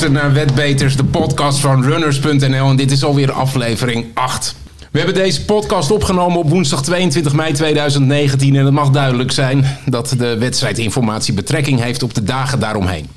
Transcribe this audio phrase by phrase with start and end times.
[0.00, 4.54] Luistert naar Wetbeters, de podcast van runners.nl en dit is alweer aflevering 8.
[4.90, 9.78] We hebben deze podcast opgenomen op woensdag 22 mei 2019 en het mag duidelijk zijn
[9.86, 13.08] dat de wedstrijdinformatie betrekking heeft op de dagen daaromheen.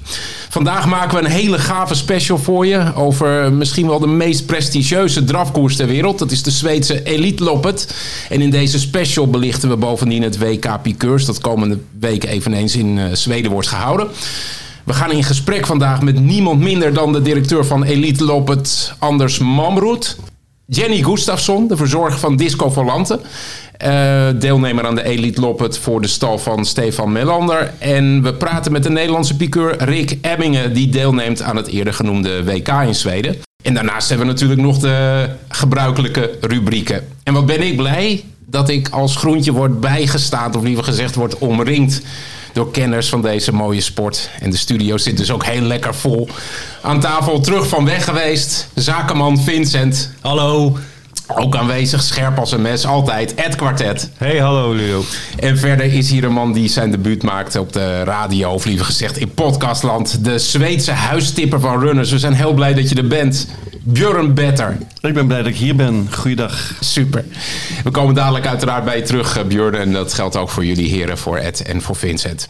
[0.49, 5.23] Vandaag maken we een hele gave special voor je over misschien wel de meest prestigieuze
[5.23, 6.19] drafkoers ter wereld.
[6.19, 7.95] Dat is de Zweedse Elite Loppet.
[8.29, 12.97] En in deze special belichten we bovendien het WK Piqueurs dat komende week eveneens in
[12.97, 14.07] uh, Zweden wordt gehouden.
[14.83, 19.39] We gaan in gesprek vandaag met niemand minder dan de directeur van Elite Loppet, Anders
[19.39, 20.17] Mamroet.
[20.65, 23.19] Jenny Gustafsson, de verzorger van Disco Volante.
[23.85, 27.73] Uh, deelnemer aan de Elite Loppet voor de stal van Stefan Melander.
[27.79, 32.43] En we praten met de Nederlandse piqueur Rick Ebbingen, die deelneemt aan het eerder genoemde
[32.43, 33.35] WK in Zweden.
[33.63, 37.07] En daarnaast hebben we natuurlijk nog de gebruikelijke rubrieken.
[37.23, 41.37] En wat ben ik blij dat ik als groentje word bijgestaan, of liever gezegd wordt
[41.37, 42.01] omringd
[42.53, 44.29] door kenners van deze mooie sport.
[44.39, 46.29] En de studio zit dus ook heel lekker vol.
[46.81, 48.67] Aan tafel terug van weg geweest.
[48.73, 50.11] Zakenman Vincent.
[50.21, 50.77] Hallo.
[51.27, 53.35] Ook aanwezig, scherp als een mes, altijd.
[53.35, 54.09] Ed Quartet.
[54.17, 55.03] Hey, hallo Leo.
[55.39, 58.85] En verder is hier een man die zijn debuut maakte op de radio, of liever
[58.85, 60.25] gezegd in podcastland.
[60.25, 62.11] De Zweedse huistipper van runners.
[62.11, 63.47] We zijn heel blij dat je er bent.
[63.85, 64.77] Björn Better.
[65.01, 66.07] Ik ben blij dat ik hier ben.
[66.11, 66.73] Goeiedag.
[66.79, 67.25] Super.
[67.83, 69.75] We komen dadelijk uiteraard bij je terug, eh, Björn.
[69.75, 72.49] En dat geldt ook voor jullie heren, voor Ed en voor Vincent.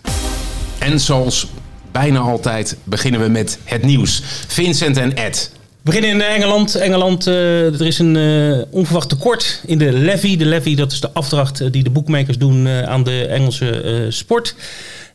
[0.79, 1.47] En zoals
[1.91, 4.21] bijna altijd beginnen we met het nieuws.
[4.47, 5.51] Vincent en Ed.
[5.53, 5.59] We
[5.91, 6.75] beginnen in Engeland.
[6.75, 10.37] Engeland, uh, er is een uh, onverwacht tekort in de levy.
[10.37, 14.55] De levy, dat is de afdracht die de boekmakers doen uh, aan de Engelse sport.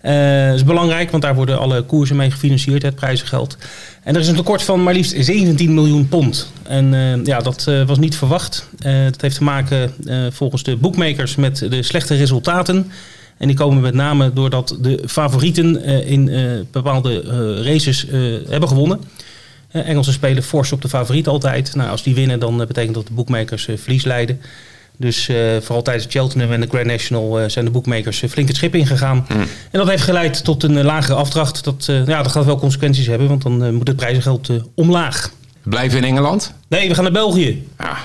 [0.03, 3.57] Dat is belangrijk, want daar worden alle koersen mee gefinancierd, het prijzengeld.
[4.03, 6.53] En er is een tekort van maar liefst 17 miljoen pond.
[6.63, 6.91] En
[7.25, 8.69] ja, dat was niet verwacht.
[8.83, 9.93] dat heeft te maken
[10.31, 12.91] volgens de boekmakers met de slechte resultaten.
[13.37, 16.31] En die komen met name doordat de favorieten in
[16.71, 17.23] bepaalde
[17.63, 18.07] races
[18.49, 19.01] hebben gewonnen.
[19.71, 21.75] Engelsen spelen fors op de favoriet altijd.
[21.75, 24.41] Nou, als die winnen, dan betekent dat de boekmakers verlies leiden.
[25.01, 29.27] Dus vooral tijdens Cheltenham en de Grand National zijn de boekmakers flink het schip ingegaan.
[29.29, 29.41] Mm.
[29.41, 29.49] En
[29.79, 31.65] dat heeft geleid tot een lagere afdracht.
[31.65, 35.33] Dat, ja, dat gaat wel consequenties hebben, want dan moet het prijzengeld omlaag.
[35.63, 36.55] Blijven in Engeland?
[36.69, 37.67] Nee, we gaan naar België.
[37.79, 37.97] Ja.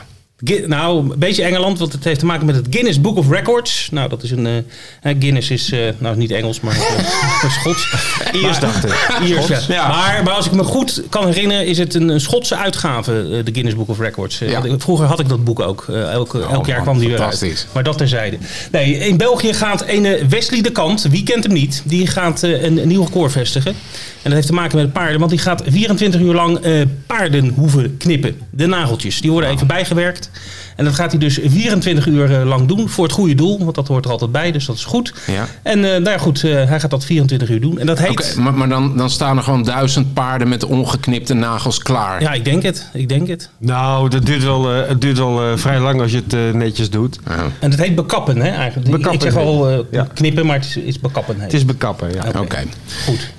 [0.66, 3.88] Nou, een beetje Engeland, want het heeft te maken met het Guinness Book of Records.
[3.92, 4.46] Nou, dat is een.
[4.46, 7.94] Uh, Guinness is, uh, nou niet Engels, maar uh, Schots.
[8.42, 9.20] Iers dacht ik.
[9.26, 9.60] Iers, ja.
[9.68, 9.88] ja.
[9.88, 13.52] Maar, maar, als ik me goed kan herinneren, is het een, een Schotse uitgave, de
[13.52, 14.38] Guinness Book of Records.
[14.40, 14.62] Ja.
[14.78, 15.86] Vroeger had ik dat boek ook.
[15.88, 17.68] elk, oh, elk jaar kwam die weer uit.
[17.72, 18.38] Maar dat terzijde.
[18.72, 22.78] Nee, in België gaat een Wesley de Kant, wie kent hem niet, die gaat een,
[22.78, 23.76] een nieuw record vestigen.
[24.24, 26.60] En dat heeft te maken met paarden, want die gaat 24 uur lang
[27.06, 28.36] paarden hoeven knippen.
[28.50, 30.30] De nageltjes, die worden even bijgewerkt.
[30.76, 33.60] En dat gaat hij dus 24 uur eh, lang doen voor het goede doel.
[33.60, 35.14] Want dat hoort er altijd bij, dus dat is goed.
[35.28, 35.48] Ja.
[35.64, 37.80] En uh, nou ja, goed, uh, hij gaat dat 24 uur doen.
[37.80, 38.10] En dat heet...
[38.10, 42.22] Okay, maar, maar dan, dan staan er gewoon duizend paarden met ongeknipte nagels klaar.
[42.22, 42.90] Ja, ik denk het.
[42.94, 43.50] Ik denk het.
[43.58, 47.20] Nou, dat duurt wel, uh, het duurt wel vrij lang als je het netjes doet.
[47.28, 47.46] Ja.
[47.60, 48.92] En dat heet bekappen, hè, eigenlijk.
[48.92, 50.08] Bekappen, ik zeg al ja.
[50.14, 51.36] knippen, maar het is, is bekappen.
[51.36, 51.44] Heet.
[51.44, 52.20] Het is bekappen, ja.
[52.20, 52.28] Oké.
[52.28, 52.44] Okay.
[52.44, 52.68] Okay.
[53.06, 53.32] Goed.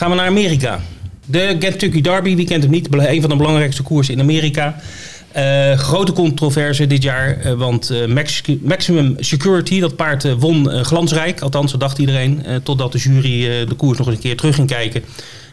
[0.00, 0.80] Gaan we naar Amerika.
[1.26, 2.88] De Kentucky Derby, wie kent hem niet?
[2.94, 4.80] Een van de belangrijkste koersen in Amerika.
[5.36, 11.40] Uh, grote controverse dit jaar, uh, want Max Maximum Security, dat paard won glansrijk.
[11.40, 12.44] Althans, dat dacht iedereen.
[12.62, 15.02] totdat de jury de koers nog eens een keer terug ging kijken.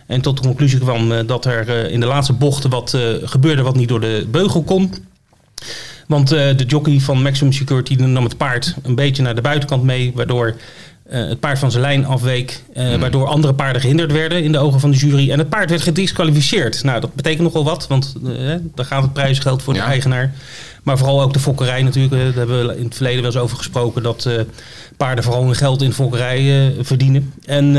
[0.06, 3.90] En tot de conclusie kwam dat er in de laatste bochten wat gebeurde wat niet
[3.90, 4.94] door de beugel kon.
[6.08, 10.12] Want de jockey van Maximum Security nam het paard een beetje naar de buitenkant mee,
[10.16, 10.56] waardoor
[11.10, 13.00] het paard van zijn lijn afweek, uh, mm.
[13.00, 15.32] waardoor andere paarden gehinderd werden in de ogen van de jury.
[15.32, 16.84] En het paard werd gedisqualificeerd.
[16.84, 19.80] Nou, dat betekent nogal wat, want uh, daar gaat het prijsgeld voor ja.
[19.80, 20.34] de eigenaar.
[20.88, 22.14] Maar vooral ook de fokkerij natuurlijk.
[22.14, 24.30] Daar hebben we in het verleden wel eens over gesproken dat
[24.98, 27.34] paarden vooral hun geld in fokkerij verdienen.
[27.46, 27.72] En,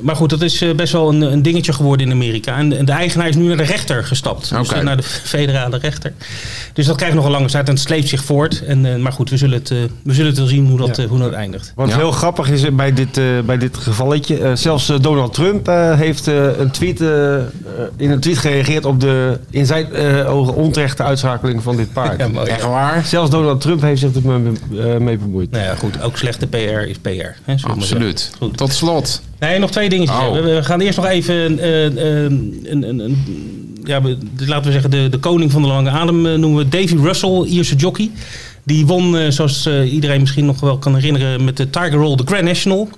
[0.00, 2.56] maar goed, dat is best wel een, een, dingetje geworden in Amerika.
[2.56, 4.52] En, en, de eigenaar is nu naar de rechter gestapt.
[4.52, 4.62] Okay.
[4.62, 5.02] Dus naar de
[5.36, 6.12] federale rechter.
[6.72, 8.64] Dus dat krijgt nog een lange tijd en het sleept zich voort.
[8.64, 9.68] En, maar goed, we zullen het,
[10.02, 11.06] we zullen het wel zien hoe dat, ja.
[11.06, 11.72] hoe dat eindigt.
[11.74, 11.96] Wat ja.
[11.96, 14.40] heel grappig is bij dit, uh, bij dit gevalletje.
[14.40, 15.66] Uh, zelfs uh, Donald Trump
[15.96, 17.00] heeft een tweet,
[17.96, 19.96] in een tweet gereageerd op de in zijn
[20.26, 22.18] ogen onterechte uitschakeling van dit paard.
[22.18, 23.04] Ja, Echt waar?
[23.04, 25.50] Zelfs Donald Trump heeft zich er mee, mee bemoeid.
[25.50, 26.02] Nou ja, goed.
[26.02, 27.08] Ook slechte PR is PR.
[27.44, 28.30] Hè, Absoluut.
[28.38, 28.56] Goed.
[28.56, 29.22] Tot slot.
[29.38, 30.18] Nee, nog twee dingetjes.
[30.18, 30.32] Oh.
[30.32, 31.66] We gaan eerst nog even een,
[32.66, 33.16] een, een, een
[33.84, 34.00] ja,
[34.46, 37.76] laten we zeggen, de, de koning van de lange adem noemen we Davy Russell, Ierse
[37.76, 38.10] jockey.
[38.64, 42.16] Die won, uh, zoals uh, iedereen misschien nog wel kan herinneren, met de Tiger Roll
[42.16, 42.88] de Grand National.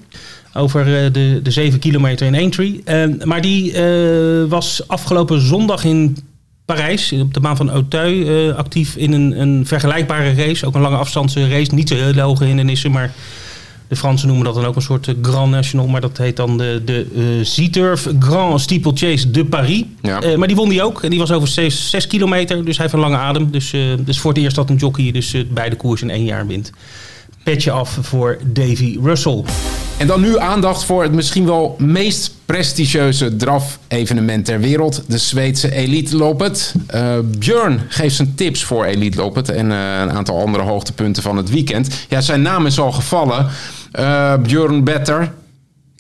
[0.55, 2.83] Over uh, de, de 7 kilometer in Aintree.
[3.25, 3.75] maar die
[4.49, 6.17] was afgelopen zondag in
[6.67, 10.67] Parijs, op de baan van Auteuil, actief in een, een vergelijkbare race.
[10.67, 11.75] Ook een lange afstandsrace.
[11.75, 13.13] Niet zo heel hoge hindernissen, maar
[13.89, 16.59] De Fransen noemen dat dan ook een soort eh, Grand National, maar dat heet dan
[16.59, 19.85] de, de eh Z-Turf Grand Steeplechase de Paris.
[20.03, 20.21] Ja.
[20.21, 21.03] Eh, maar die won die ook.
[21.03, 23.51] En die was over 6 kilometer, dus hij heeft een lange adem.
[23.51, 26.25] Dus, eh dus voor het eerst dat een jockey dus eh, beide koers in één
[26.25, 26.73] jaar wint.
[27.43, 29.43] Petje af voor Davy Russell.
[29.97, 35.03] En dan nu aandacht voor het misschien wel meest prestigieuze draf-evenement ter wereld.
[35.07, 36.75] De Zweedse Elite Loppet.
[36.87, 41.37] Eh Björn geeft zijn tips voor Elite Loppet en eh, een aantal andere hoogtepunten van
[41.37, 42.07] het weekend.
[42.09, 43.47] Ja, zijn naam is al gevallen.
[43.93, 45.33] Eh Björn Better.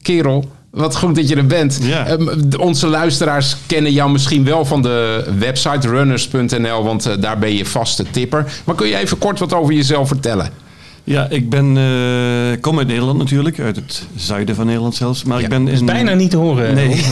[0.02, 1.78] Kerel, wat goed dat je er bent.
[1.82, 2.06] Ja.
[2.06, 2.26] Eh,
[2.58, 8.04] onze luisteraars kennen jou misschien wel van de website runners.nl, want daar ben je vaste
[8.10, 8.52] tipper.
[8.64, 10.65] Maar kun je even kort wat over jezelf vertellen?
[11.06, 15.25] Ja, ik ben, eh, kom uit Nederland natuurlijk, uit het zuiden van Nederland zelfs.
[15.25, 16.75] Maar Ja, ik ben Is bijna niet te horen.
[16.75, 17.05] Nee.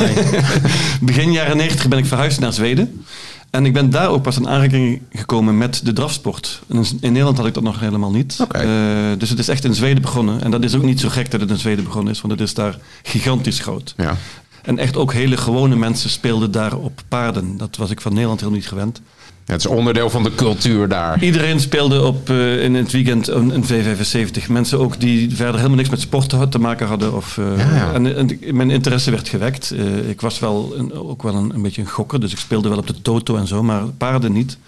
[1.00, 3.04] Begin jaren 90 ben ik verhuisd naar Zweden.
[3.50, 6.62] En ik ben daar ook pas in aanraking gekomen met de drafsport.
[6.68, 8.36] In in Nederland had ik dat nog helemaal niet.
[8.40, 8.58] Oké.
[8.58, 10.42] Eh, dus het is echt in Zweden begonnen.
[10.42, 12.42] En dat is ook niet zo gek dat het in Zweden begonnen is, want het
[12.42, 13.94] is daar gigantisch groot.
[13.96, 14.16] Ja.
[14.62, 17.56] En echt ook hele gewone mensen speelden daar op paarden.
[17.56, 19.00] Dat was ik van Nederland heel niet gewend.
[19.44, 21.22] Het is onderdeel van de cultuur daar.
[21.22, 24.48] Iedereen speelde op, eh, in het weekend een, een V75.
[24.48, 27.14] Mensen ook die verder helemaal niks met sport te- maken hadden.
[27.16, 27.92] Of, eh, Ja, ja.
[27.92, 29.70] En, en mijn interesse werd gewekt.
[29.70, 32.20] Eh, ik was wel een, ook wel een, een beetje een gokker.
[32.20, 33.62] Dus ik speelde wel op de toto en zo.
[33.62, 34.58] Maar paarden niet.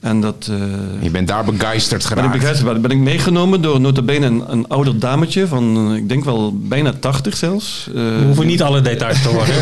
[0.00, 0.48] En dat...
[0.50, 0.56] eh,
[1.02, 2.38] Je bent daar begeisterd ben ik geraakt.
[2.40, 2.82] begeisterd.
[2.82, 6.92] Ben ik meegenomen door notabene een, een ouder dametje van, eh, ik denk wel bijna
[6.92, 7.86] 80 zelfs.
[7.88, 9.54] Eh, We hoeven niet alle details te horen.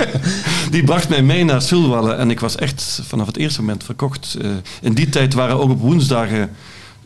[0.70, 4.36] die bracht mij mee naar Sulwallen en ik was echt vanaf het eerste moment verkocht.
[4.42, 4.50] Eh,
[4.82, 6.50] in die tijd waren ook op woensdagen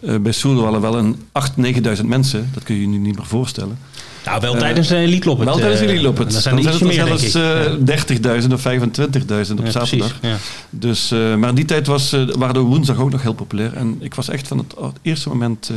[0.03, 1.17] eh, bij Sulwallen wel een
[1.56, 1.61] 8.000,
[1.97, 2.50] 9.000 mensen.
[2.55, 3.79] Dat kun je je nu niet meer voorstellen.
[4.24, 5.44] Nou, wel Eh, tijdens de Elite Loppet.
[5.44, 5.86] wel tijdens eh.
[6.14, 9.80] Dan zijn er ietsje meer, zelfs eh, 30.000 of 25.000 op Ja, zaterdag.
[9.80, 10.36] precies, ja.
[10.70, 13.72] Dus, eh, maar in die tijd was, eh, waren de woensdag ook nog heel populair.
[13.74, 15.69] En ik was echt van het, het eerste moment...
[15.70, 15.76] eh,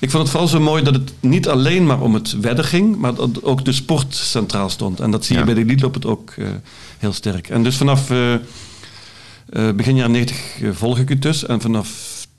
[0.00, 2.96] ik vond het vooral zo mooi dat het niet alleen maar om het wedden ging...
[2.96, 5.00] maar dat ook de sport centraal stond.
[5.00, 6.46] En dat zie je bij de Elite ook eh,
[6.98, 7.48] heel sterk.
[7.48, 8.40] En dus vanaf eh, eh,
[9.74, 11.46] begin jaren 90 eh, volg ik het dus.
[11.46, 11.88] En vanaf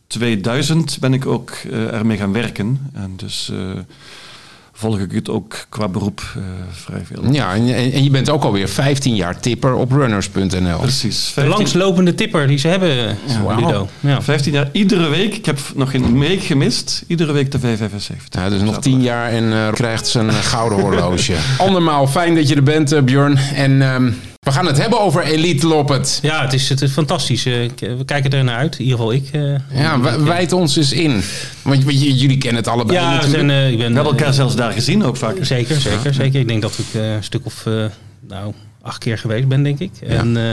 [0.07, 2.89] 2000 ben ik ook eh, ermee gaan werken.
[2.93, 3.51] En dus...
[4.77, 6.41] eh, volg ik het ook qua beroep eh,
[6.71, 7.31] vrij veel.
[7.31, 10.79] Ja, en, en je bent ook alweer 15 jaar tipper op runners.nl.
[10.79, 11.25] Precies.
[11.25, 13.17] De 15 langslopende tipper die ze hebben.
[13.57, 13.89] Ludo.
[13.99, 14.21] Ja.
[14.21, 15.35] 15 jaar, iedere week.
[15.35, 17.03] Ik heb nog geen week gemist.
[17.07, 18.27] Iedere week de V75.
[18.29, 21.33] Ja, dus nog 10 jaar en eh, krijgt ze een gouden horloge.
[21.57, 23.37] Andermaal, fijn dat je er bent, eh, Björn.
[23.37, 26.19] En ehm, we gaan het hebben over Elite Loppet.
[26.21, 27.45] Ja, het is, het is fantastisch.
[27.45, 28.75] Eh, We kijken er naar uit.
[28.79, 29.29] In ieder geval ik.
[29.31, 31.21] eh, Ja, wij- wijd ons eens in.
[31.61, 33.33] Want jullie kennen het allebei Ja, we natuurlijk.
[33.49, 35.35] zijn, eh, ik ben, We hebben elkaar eh, zelfs daar gezien ook vaak.
[35.41, 36.39] Zeker, zeker, zeker.
[36.39, 37.85] Ik denk dat ik eh, een stuk of, eh,
[38.27, 39.91] nou, acht keer geweest ben, denk ik.
[40.07, 40.43] En, eh,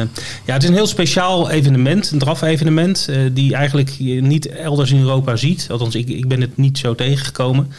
[0.44, 4.90] ja, het is een heel speciaal evenement, een draf-evenement, eh, die eigenlijk je niet elders
[4.90, 5.66] in Europa ziet.
[5.70, 7.72] Althans, ik, ik ben het niet zo tegengekomen.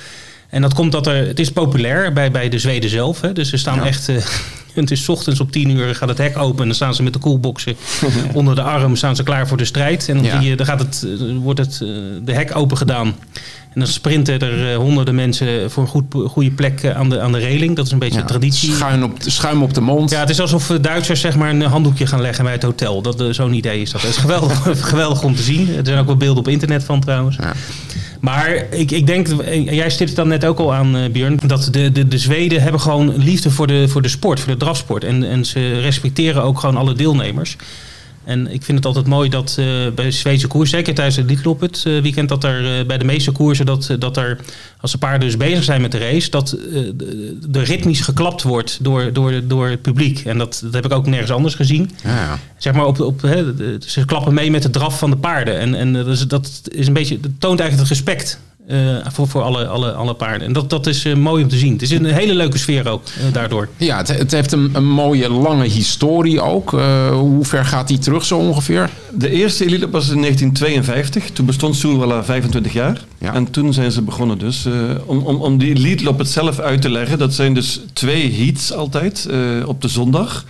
[0.49, 3.21] En dat komt dat er, het is populair bij, bij de Zweden zelf.
[3.21, 3.33] Hè?
[3.33, 4.09] Dus er staan echt,
[4.75, 6.59] eh, het is ochtends op 10 uur gaat het hek open.
[6.59, 7.75] En dan staan ze met de koelboxen
[8.33, 10.09] onder de arm, staan ze klaar voor de strijd.
[10.09, 10.39] En dan, Ja.
[10.39, 11.87] zie je, dan gaat het, eh, wordt het, eh,
[12.23, 13.15] de hek open gedaan.
[13.75, 17.19] En dan sprinten er eh, honderden mensen voor een goed, goede plek eh, aan de,
[17.19, 17.75] aan de reling.
[17.75, 18.71] Dat is een beetje Ja, de traditie.
[18.71, 20.09] Schuim op, schuim op de mond.
[20.09, 23.01] Ja, het is alsof eh, Duitsers zeg maar een handdoekje gaan leggen bij het hotel.
[23.01, 24.03] Dat, Zo'n idee is dat.
[24.03, 25.75] Is geweldig, geweldig om te zien.
[25.75, 27.35] Er zijn ook wel beelden op internet van trouwens.
[27.35, 27.53] Ja.
[28.25, 31.39] Maar ik, ik denk, en jij stipt het dan net ook al aan, eh, Björn,
[31.47, 34.59] dat de, de, de Zweden hebben gewoon liefde voor de, voor de sport, voor de
[34.59, 35.03] drafsport.
[35.03, 37.55] En, en ze respecteren ook gewoon alle deelnemers.
[38.25, 39.65] En ik vind het altijd mooi dat eh,
[39.95, 43.05] bij de Zweedse koers, zeker tijdens het Lidloppet uh, weekend, dat er eh, bij de
[43.05, 44.39] meeste koersen, dat, dat er,
[44.79, 48.43] als de paarden dus bezig zijn met de race, dat eh, de, de ritmisch geklapt
[48.43, 50.25] wordt door, door, door het publiek.
[50.25, 51.91] En dat, dat heb ik ook nergens anders gezien.
[52.03, 52.39] Ja.
[52.57, 53.43] Zeg maar op, op, hè,
[53.79, 55.59] ze klappen mee met de draf van de paarden.
[55.59, 58.77] En, en dat, is, dat is een beetje, dat toont eigenlijk het respect eh,
[59.11, 60.47] voor, voor alle, alle, alle paarden.
[60.47, 61.73] En dat, dat is eh, mooi om te zien.
[61.73, 63.69] Het is een hele leuke sfeer ook eh, daardoor.
[63.77, 66.73] Ja, het, het heeft een, een mooie lange historie ook.
[66.73, 68.89] Eh, hoe ver gaat die terug zo ongeveer?
[69.13, 71.29] De eerste Elite was in 1952.
[71.31, 73.03] Toen bestond Soerwalla 25 jaar.
[73.17, 73.33] Ja.
[73.33, 74.65] En toen zijn ze begonnen dus.
[74.65, 74.71] eh,
[75.05, 77.17] om, om, om die Elite Lop het zelf uit te leggen.
[77.17, 80.45] Dat zijn dus twee heats altijd eh, op de zondag.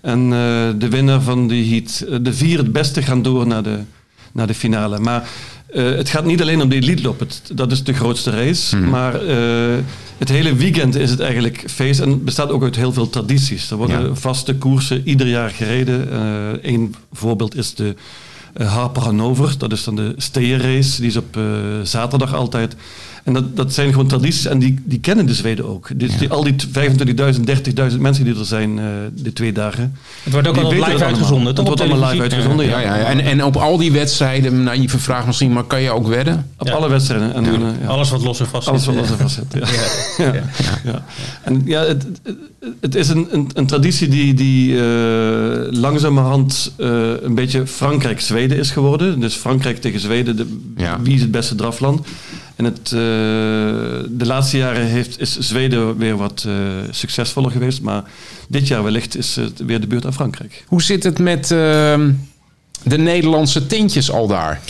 [0.00, 3.78] En eh, de winnaar van die heat, de vier het beste gaan door naar de,
[4.32, 4.98] naar de finale.
[4.98, 5.28] Maar
[5.72, 7.14] eh, het gaat niet alleen om de Elite.
[7.18, 8.76] Het, dat is de grootste race.
[8.76, 9.78] Maar eh,
[10.18, 12.00] het hele weekend is het eigenlijk feest.
[12.00, 13.70] En bestaat ook uit heel veel tradities.
[13.70, 14.14] Er worden Ja.
[14.14, 16.08] vaste koersen ieder jaar gereden.
[16.62, 17.94] Eén voorbeeld is de
[18.52, 19.54] eh, Harper Hanover.
[19.58, 21.00] Dat is dan de steerrace.
[21.00, 21.42] Die is op eh,
[21.82, 22.76] zaterdag altijd.
[23.22, 25.88] En dat, dat zijn gewoon tradities en die, die kennen de Zweden ook.
[25.96, 29.96] Dus die, al die 25.000, 30.000 mensen die er zijn uh, de twee dagen.
[30.22, 32.80] Het wordt ook al live het uitgezonden, Het wordt allemaal live uitgezonden, ja.
[32.80, 33.04] Ja, ja, ja.
[33.04, 36.50] En, en op al die wedstrijden, naïeve vraag misschien, maar kan je ook wedden?
[36.58, 36.72] Op Ja.
[36.72, 37.34] alle wedstrijden.
[37.34, 37.52] En, eh,
[37.82, 37.86] ja.
[37.86, 39.44] Alles wat los en vast Alles wat er vast zit.
[40.18, 40.32] Ja.
[40.32, 40.42] Ja.
[40.84, 41.04] Ja.
[41.42, 42.06] En ja, het,
[42.80, 46.88] het, is een, een, een traditie die, die eh, langzamerhand eh,
[47.22, 49.20] een beetje Frankrijk-Zweden is geworden.
[49.20, 50.98] Dus Frankrijk tegen Zweden, de, Ja.
[51.02, 52.06] wie is het beste drafland?
[52.56, 52.92] En het, eh,
[54.08, 56.54] de laatste jaren heeft, is Zweden weer wat eh,
[56.90, 57.80] succesvoller geweest.
[57.80, 58.02] Maar
[58.48, 60.64] dit jaar wellicht is het weer de beurt aan Frankrijk.
[60.66, 62.12] Hoe zit het met ehm,
[62.82, 64.60] de Nederlandse tintjes al daar?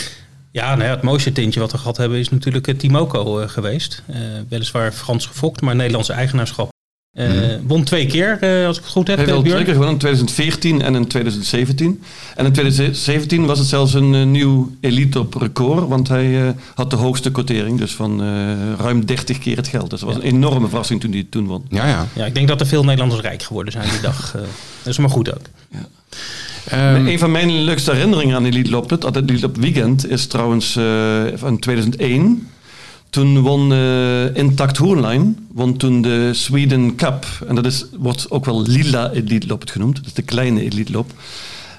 [0.53, 4.03] Ja, nou ja, het mooiste tintje wat we gehad hebben is natuurlijk eh, Timoco geweest.
[4.07, 6.72] Eh, weliswaar Frans gefokt, maar Nederlandse eigenaarschap.
[7.12, 7.28] Eh,
[7.66, 9.42] Won twee keer, eh, als ik het goed heb, Hij Björn.
[9.42, 12.02] twee keer gewonnen in 2014 en in 2017.
[12.37, 16.49] En in 2017 was het zelfs een eh, nieuw elite op record, want hij eh,
[16.75, 18.26] had de hoogste quotering, dus van eh,
[18.78, 19.90] ruim 30 keer het geld.
[19.90, 21.64] Dus dat was een enorme verrassing toen hij het toen won.
[21.69, 22.07] Ja, ja.
[22.12, 24.35] Ja, ik denk dat er veel Nederlanders rijk geworden zijn die dag.
[24.35, 24.40] eh.
[24.83, 25.42] dat is maar goed ook.
[26.69, 30.76] Ehm, een van mijn leukste herinneringen aan Elite dat het Elite Lop Weekend, is trouwens
[30.76, 32.49] eh, van 2001.
[33.12, 37.26] Toen won eh, Intact Hoornline, won toen de Sweden Cup.
[37.49, 39.97] En dat is, wordt ook wel Lila Elite Loppet genoemd.
[39.97, 41.11] Dat is de kleine Elite Lop.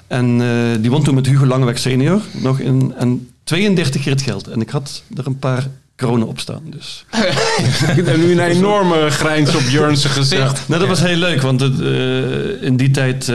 [0.06, 4.22] En eh, die won toen met Hugo Langeweg senior nog in, en 32 keer het
[4.22, 4.48] geld.
[4.48, 6.62] En ik had er een paar kronen op staan.
[6.64, 7.04] Dus.
[8.06, 10.68] en nu een enorme grijns op Björn's gezicht.
[10.68, 13.32] Nou, dat was heel leuk, want het, eh, in die tijd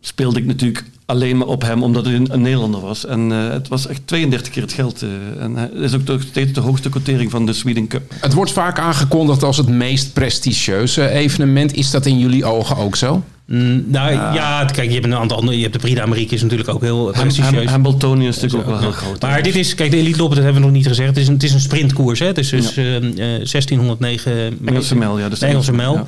[0.00, 3.06] speelde ik natuurlijk alleen maar op hem, omdat hij een, een Nederlander was.
[3.06, 5.02] En eh, het was echt 32 keer het geld.
[5.02, 8.12] eh, en hij is ook nog steeds de hoogste quotering van de Sweden Cup.
[8.20, 11.74] Het wordt vaak aangekondigd als het meest prestigieuze evenement.
[11.74, 13.22] Is dat in jullie ogen ook zo?
[13.46, 15.56] Mm, nou ja, kijk, je hebt een aantal andere.
[15.56, 17.64] Je hebt de Prix d'Amérique is natuurlijk ook heel prestigieus.
[17.64, 19.22] Ham, Hambletonian is natuurlijk ook wel heel groot.
[19.22, 21.08] Maar dit is, kijk, de Elite dat hebben we nog niet gezegd.
[21.08, 22.18] Het is een, het is een sprintkoers.
[22.18, 22.26] Hè?
[22.26, 25.28] Het is dus eh, eh, 1609 Engelse mijl, ja.
[25.28, 25.94] dus Engelse mijl.
[25.94, 26.04] ja.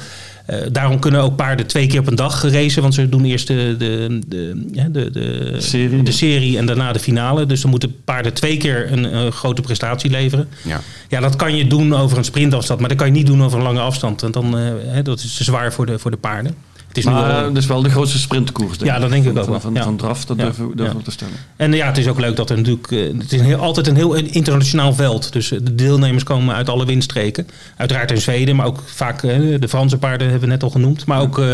[0.46, 2.82] Eh, daarom kunnen ook paarden twee keer op een dag racen.
[2.82, 6.02] Want ze doen eerst de, de, de, ja, de, de, Serie.
[6.02, 7.46] de serie en daarna de finale.
[7.46, 10.48] Dus dan moeten paarden twee keer een eh, grote prestatie leveren.
[10.62, 10.80] Ja.
[11.08, 12.80] Ja, dat kan je doen over een sprintafstand.
[12.80, 14.20] Maar dat kan je niet doen over een lange afstand.
[14.20, 16.54] Want dan, eh, hè, dat is te zwaar voor de, voor de paarden.
[16.92, 18.78] Het is nu Maar al, het is wel de grootste sprintkoers.
[18.82, 19.60] Ja, dat denk ik van, ook wel.
[19.60, 19.82] Van, Ja.
[19.82, 20.44] van draf, dat Ja.
[20.76, 20.94] Ja.
[20.96, 21.34] we te stellen.
[21.56, 22.90] En ja, het is ook leuk dat er natuurlijk...
[22.92, 25.32] eh, Het is een heel, altijd een heel internationaal veld.
[25.32, 27.46] Dus eh, de deelnemers komen uit alle windstreken.
[27.76, 29.22] Uiteraard in Zweden, maar ook vaak...
[29.22, 31.06] eh, de Franse paarden hebben we net al genoemd.
[31.06, 31.46] Maar ook eh,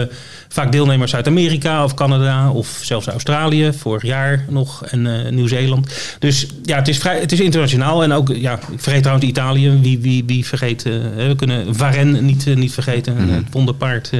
[0.48, 2.50] vaak deelnemers uit Amerika of Canada...
[2.50, 4.84] of zelfs Australië, vorig jaar nog.
[4.84, 5.88] En eh, Nieuw-Zeeland.
[6.18, 8.02] Dus ja, het is, vrij, het is internationaal.
[8.02, 9.78] En ook, ja, ik vergeet trouwens Italië.
[9.80, 10.84] Wie, wie, wie vergeet...
[10.86, 13.16] eh, we kunnen Varenne niet, eh, niet vergeten.
[13.16, 14.10] Het wonderpaard...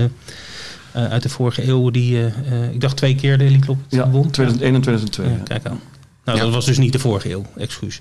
[0.92, 3.84] eh, uit de vorige eeuw, die eh, eh, ik dacht twee keer de Elite Loppet
[3.88, 4.30] Ja, won.
[4.30, 5.26] 2001 en 2002.
[5.26, 5.42] Ja, ja.
[5.42, 5.80] kijk aan.
[6.24, 6.44] Nou, Ja.
[6.44, 8.00] dat was dus niet de vorige eeuw, excuus.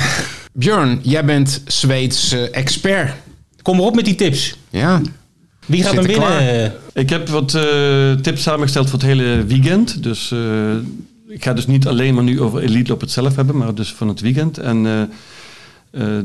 [0.52, 3.12] Björn, jij bent Zweeds eh, expert.
[3.62, 4.56] Kom maar op met die tips.
[4.70, 5.00] Ja.
[5.66, 6.72] Wie gaat hem er winnen?
[6.92, 10.02] Ik heb wat eh, tips samengesteld voor het hele weekend.
[10.02, 10.72] Dus eh,
[11.28, 13.92] ik ga dus niet alleen maar nu over Elite op het zelf hebben, maar dus
[13.92, 14.58] van het weekend.
[14.58, 15.10] En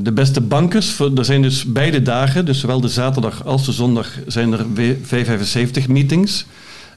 [0.01, 4.08] de beste bankers, er zijn dus beide dagen, dus zowel de zaterdag als de zondag,
[4.27, 6.46] zijn er W- V75 meetings.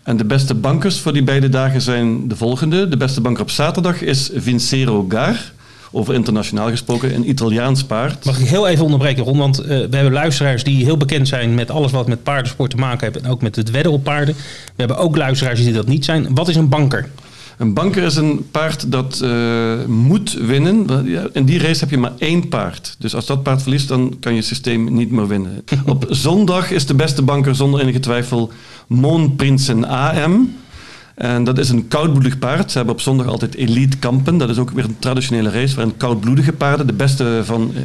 [0.03, 2.89] En de beste bankers voor die beide dagen zijn de volgende.
[2.89, 5.53] De beste banker op zaterdag is Vincero Gar.
[5.93, 8.25] Over internationaal gesproken, een Italiaans paard.
[8.25, 9.39] Mag ik heel even onderbreken, Ron?
[9.39, 12.77] Want eh, we hebben luisteraars die heel bekend zijn met alles wat met paardensport te
[12.77, 13.25] maken heeft.
[13.25, 14.35] En ook met het wedden op paarden.
[14.35, 16.35] We hebben ook luisteraars die dat niet zijn.
[16.35, 17.09] Wat is een banker?
[17.57, 21.07] Een banker is een paard dat eh, moet winnen.
[21.33, 22.97] In die race heb je maar één paard.
[22.99, 25.65] Dus als dat paard verliest, dan kan je systeem niet meer winnen.
[25.87, 28.51] Op zondag is de beste banker zonder enige twijfel
[28.87, 30.55] Moonprinsen AM.
[31.15, 32.71] En dat is een koudbloedig paard.
[32.71, 34.39] Ze hebben op zondag altijd elite kampen.
[34.39, 37.83] Dat is ook weer een traditionele race waarin koudbloedige paarden, de beste van, eh,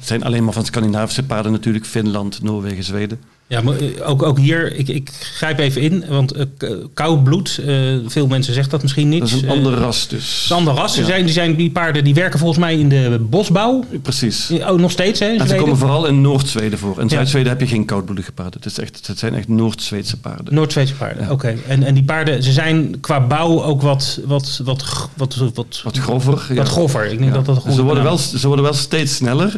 [0.00, 3.20] zijn alleen maar van Scandinavische paarden natuurlijk, Finland, Noorwegen, Zweden.
[3.50, 6.04] Ja, maar eh, ook, ook hier, ik, ik grijp even in.
[6.08, 7.74] Want k- koud bloed, eh,
[8.06, 9.20] veel mensen zeggen dat misschien niet.
[9.20, 10.46] Dat is een ander ras dus.
[10.50, 10.90] een ander ras.
[10.94, 10.96] Ja.
[11.02, 13.84] Die, zijn, die, zijn, die paarden die werken volgens mij in de bosbouw.
[14.02, 14.50] Precies.
[14.50, 15.26] Oh, nog steeds, hè?
[15.26, 16.94] En ze komen vooral in Noord-Zweden voor.
[16.98, 17.08] In Ja.
[17.08, 18.54] Zuid-Zweden heb je geen koudbloedige paarden.
[18.62, 20.54] Het, is echt, het zijn echt Noord-Zweedse paarden.
[20.54, 21.30] Noord-Zweedse paarden, Ja.
[21.30, 21.54] oké.
[21.68, 24.82] En, en die paarden, ze zijn qua bouw ook wat, wat, wat,
[25.16, 26.54] wat, wat, wat, Wat grover.
[26.54, 26.64] ja.
[26.64, 27.04] groffer.
[27.12, 29.56] Ik denk dat dat een goede ze, worden wel, ze worden wel steeds sneller.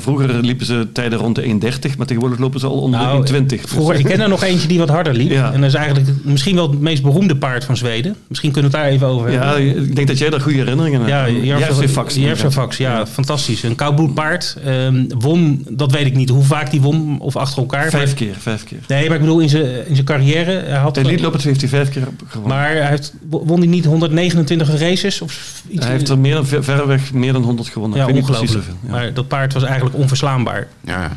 [0.00, 3.56] Vroeger liepen ze tijden rond de 1,30, maar tegenwoordig lopen ze al onder Nou, de
[3.58, 3.60] 1,20.
[3.68, 5.30] Vroeger, ik ken er nog eentje die wat harder liep.
[5.30, 5.52] Ja.
[5.52, 8.16] En dat is eigenlijk misschien wel het meest beroemde paard van Zweden.
[8.28, 9.84] Misschien kunnen we het daar even over Ja, hebben.
[9.84, 11.44] ik denk dat jij daar goede herinneringen aan Ja, hebt.
[11.44, 12.14] Järvsöfax.
[12.14, 13.62] Järvsöfax, ja, fantastisch.
[13.62, 14.56] Een koudbloedpaard.
[14.64, 17.90] Ehm, won, dat weet ik niet hoe vaak die won, of achter elkaar.
[17.90, 18.78] Vijf maar, keer, vijf keer.
[18.88, 20.50] nee, maar ik bedoel in zijn, in zijn carrière.
[20.66, 22.56] Hij had, De Elite Loppet heeft hij vijf keer gewonnen.
[22.58, 25.20] maar hij heeft, won hij niet 129 races?
[25.20, 27.98] Of iets hij heeft er meer dan, ver- verreweg meer dan 100 gewonnen.
[27.98, 28.78] ja, ik weet niet precies ongelooflijk.
[28.86, 28.90] Ja.
[28.90, 30.68] Maar dat paard was eigenlijk onverslaanbaar.
[30.84, 31.16] Ja.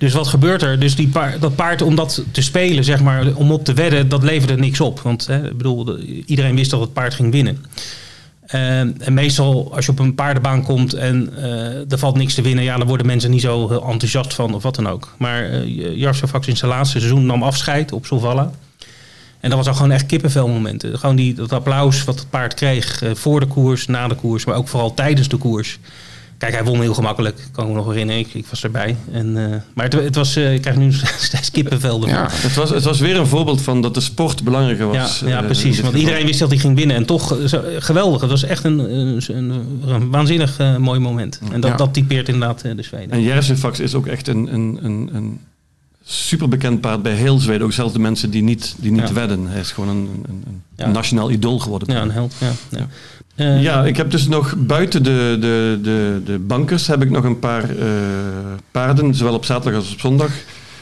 [0.00, 0.78] Dus wat gebeurt er?
[0.78, 4.08] Dus die paard, dat paard om dat te spelen, zeg maar, om op te wedden,
[4.08, 5.00] dat leverde niks op.
[5.00, 7.64] Want hè, ik bedoel, de- iedereen wist dat het paard ging winnen.
[8.46, 12.42] En, en meestal als je op een paardenbaan komt en eh, er valt niks te
[12.42, 15.14] winnen, ja, dan worden mensen niet zo heel enthousiast van of wat dan ook.
[15.18, 16.06] Maar uh,
[16.46, 18.50] in zijn laatste seizoen nam afscheid op Solvalla.
[19.40, 20.98] En dat was al gewoon echt kippenvelmomenten.
[20.98, 24.44] Gewoon die, dat applaus wat het paard kreeg eh, voor de koers, na de koers,
[24.44, 25.78] maar ook vooral tijdens de koers.
[26.40, 28.20] Kijk, hij won heel gemakkelijk, kan ik me nog herinneren.
[28.20, 28.96] Ik, ik was erbij.
[29.12, 32.06] En, uh, maar het, het, was, uh, ik krijg nu steeds kippenvel.
[32.08, 32.28] Ja.
[32.30, 35.20] Het, was, het was weer een voorbeeld van dat de sport belangrijker was.
[35.20, 35.76] Ja, ja precies.
[35.76, 36.96] Uh, want iedereen wist dat hij ging winnen.
[36.96, 38.20] En toch, zo, geweldig.
[38.20, 39.50] Het was echt een, een, een,
[39.86, 41.40] een waanzinnig uh, mooi moment.
[41.52, 41.76] En dat, Ja.
[41.76, 43.10] dat typeert inderdaad de Zweden.
[43.10, 45.40] En Jersefax is ook echt een, een, een, een
[46.04, 47.66] super bekend paard bij heel Zweden.
[47.66, 49.14] Ook zelfs de mensen die niet, die niet Ja.
[49.14, 49.46] wedden.
[49.46, 50.86] Hij is gewoon een, een, een Ja.
[50.90, 51.94] nationaal idool geworden.
[51.94, 52.34] Ja, een held.
[52.70, 52.86] Ja,
[53.34, 53.44] Ja.
[53.54, 57.24] Eh, Ja, ik heb dus nog buiten de, de, de, de bankers heb ik nog
[57.24, 57.86] een paar eh,
[58.70, 60.30] paarden, zowel op zaterdag als op zondag,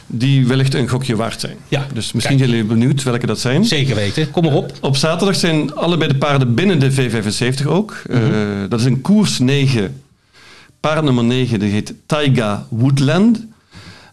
[0.07, 1.55] die wellicht een gokje waard zijn.
[1.67, 2.49] Ja, Dus misschien kijk.
[2.49, 3.65] zijn jullie benieuwd welke dat zijn.
[3.65, 4.31] Zeker weten.
[4.31, 4.71] Kom maar op.
[4.81, 8.01] Op zaterdag zijn allebei de paarden binnen de V75 ook.
[8.09, 8.67] Eh, Mhm.
[8.69, 10.01] dat is een koers 9.
[10.79, 13.45] Paard nummer 9, die heet Taiga Woodland.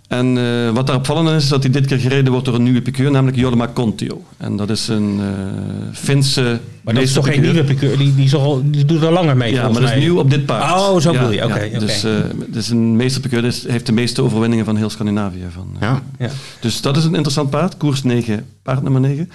[0.08, 2.62] En eh, wat daar opvallend is, is dat hij dit keer gereden wordt door een
[2.62, 4.24] nieuwe piqueur, namelijk Jorma Contio.
[4.36, 7.98] En dat is een eh Finse Maar dat is toch geen nieuwe piqueur?
[7.98, 10.30] Die, die, is al, die doet er langer mee Ja, maar dat is nieuw op
[10.30, 10.72] dit paard.
[10.72, 11.44] Oh, zo ja, bedoel je.
[11.44, 11.66] Oké, ja.
[11.66, 11.78] oké.
[11.78, 12.12] Dus eh,
[12.46, 15.44] het is een meesterpiqueur, dus heeft de meeste overwinningen van heel Scandinavië.
[15.50, 15.76] Van.
[15.80, 16.02] Ja.
[16.18, 16.30] Ja.
[16.60, 17.76] Dus dat is een interessant paard.
[17.76, 19.30] Koers 9, paard nummer 9.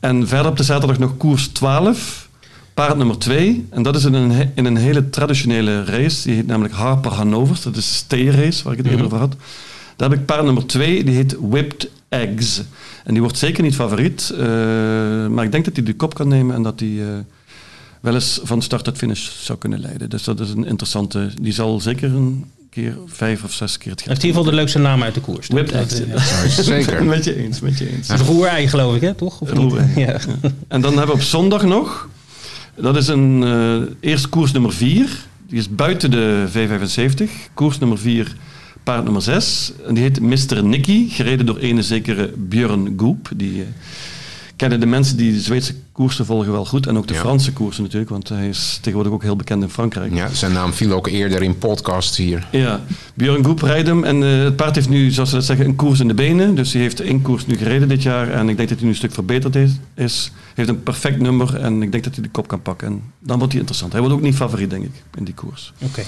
[0.00, 2.28] En verder op de zaterdag nog koers 12,
[2.74, 3.66] paard nummer 2.
[3.70, 6.22] En dat is in een, in een hele traditionele race.
[6.22, 7.62] Die heet namelijk Harper Hanovers.
[7.62, 9.36] Dat is een steerrace waar ik het eerder over had.
[9.98, 12.62] Daar heb ik paard nummer 2, die heet Whipped Eggs.
[13.04, 14.30] En die wordt zeker niet favoriet.
[14.30, 14.38] eh,
[15.26, 16.88] maar ik denk dat hij de kop kan nemen en dat hij...
[17.00, 17.06] eh,
[18.00, 20.10] wel eens van start tot finish zou kunnen leiden.
[20.10, 21.30] Dus dat is een interessante...
[21.40, 24.44] Die zal zeker een keer vijf of zes keer het Hij heeft in ieder geval
[24.56, 25.46] de leukste naam uit de koers.
[25.46, 26.02] Whipped Dat, Eggs.
[26.56, 27.04] Ja, Zeker.
[27.14, 28.08] met je eens, met je eens.
[28.08, 29.14] Het roerei geloof ik, hè?
[29.14, 29.40] Toch?
[29.40, 29.50] Of?
[29.50, 29.86] Roerei.
[29.96, 30.18] Ja.
[30.68, 32.08] En dan hebben we op zondag nog,
[32.74, 35.26] dat is een eh eerst koers nummer 4.
[35.48, 37.24] Die is buiten de V75.
[37.54, 38.36] Koers nummer 4,
[38.88, 39.72] paard nummer 6.
[39.86, 40.64] En die heet Mr.
[40.64, 43.28] Nicky, gereden door ene zekere Björn Goep.
[43.36, 43.66] Die eh,
[44.56, 46.86] kennen de mensen die de Zweedse koersen volgen wel goed.
[46.86, 47.20] En ook de Ja.
[47.20, 50.14] Franse koersen natuurlijk, want hij is tegenwoordig ook heel bekend in Frankrijk.
[50.14, 52.46] Ja, zijn naam viel ook eerder in podcasts hier.
[52.52, 52.80] Ja,
[53.14, 55.76] Björn Goep rijdt hem en eh, het paard heeft nu, zoals ze dat zeggen, een
[55.76, 56.54] koers in de benen.
[56.54, 58.92] Dus hij heeft één koers nu gereden dit jaar en ik denk dat hij nu
[58.92, 59.70] een stuk verbeterd is.
[59.94, 60.30] is.
[60.54, 62.86] heeft een perfect nummer en ik denk dat hij de kop kan pakken.
[62.88, 63.92] En dan wordt hij interessant.
[63.92, 65.72] Hij wordt ook niet favoriet, denk ik, in die koers.
[65.78, 66.02] Oké.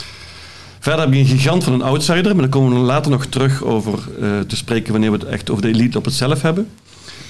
[0.83, 3.65] Verder heb je een gigant van een outsider, maar daar komen we later nog terug
[3.65, 6.69] over eh, te spreken wanneer we het echt over de elite op het zelf hebben.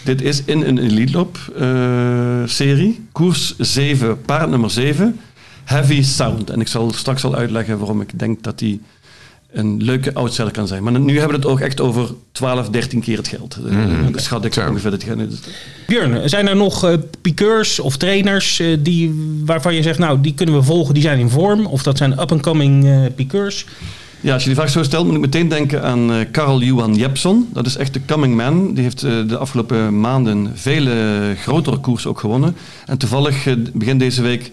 [0.04, 3.06] Dit is in een elite loop eh, serie.
[3.12, 5.20] Koers 7, paard nummer 7.
[5.64, 6.50] Heavy Sound.
[6.50, 8.80] En ik zal straks al uitleggen waarom ik denk dat die
[9.52, 10.82] een leuke outsider kan zijn.
[10.82, 13.58] Maar nu hebben we het ook echt over 12, 13 keer het geld.
[13.66, 14.12] Eh, Mhm.
[14.12, 14.68] Dat schat ik Zo.
[14.68, 14.90] ongeveer.
[14.90, 15.04] Dat
[15.86, 20.34] Björn, zijn er nog eh, piqueurs of trainers eh, die, waarvan je zegt, nou, die
[20.34, 21.66] kunnen we volgen, die zijn in vorm?
[21.66, 23.66] Of dat zijn up-and-coming eh piqueurs?
[24.22, 26.94] Ja, als je die vraag zo stelt, moet ik meteen denken aan eh Karl Johan
[26.94, 27.48] Jepson.
[27.52, 28.74] Dat is echt de coming man.
[28.74, 32.56] Die heeft eh, de afgelopen maanden vele grotere koersen ook gewonnen.
[32.86, 34.50] En toevallig begin deze week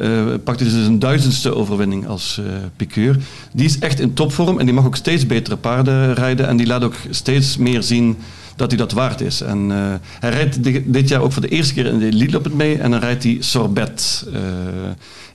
[0.00, 3.16] eh, pakte hij dus een duizendste overwinning als eh piqueur.
[3.52, 6.48] Die is echt in topvorm en die mag ook steeds betere paarden rijden.
[6.48, 8.16] En die laat ook steeds meer zien
[8.56, 9.40] dat hij dat waard is.
[9.40, 9.76] En eh,
[10.20, 12.54] hij rijdt di- dit jaar ook voor de eerste keer in de Elite Loop het
[12.54, 12.78] mee.
[12.78, 14.26] En dan rijdt hij Sorbet.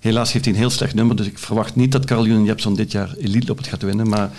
[0.01, 1.15] Helaas heeft hij een heel slecht nummer.
[1.15, 4.08] Dus ik verwacht niet dat Carl Johan Jepson dit jaar Elite Loop het gaat winnen.
[4.10, 4.30] Maar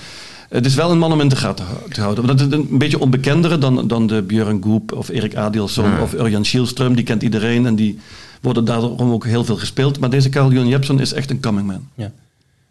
[0.48, 2.26] het is wel een man om in de gaten te houden.
[2.26, 6.00] Want Dat is een beetje onbekendere dan, dan de Björn Goep of Erik Adielsson Ja.
[6.02, 6.94] of Urjan Schielström.
[6.94, 7.98] Die kent iedereen en die
[8.46, 9.98] worden daarom ook heel veel gespeeld.
[10.00, 11.88] Maar deze Carl Johan Jepson is echt een coming man.
[11.94, 12.12] Ja.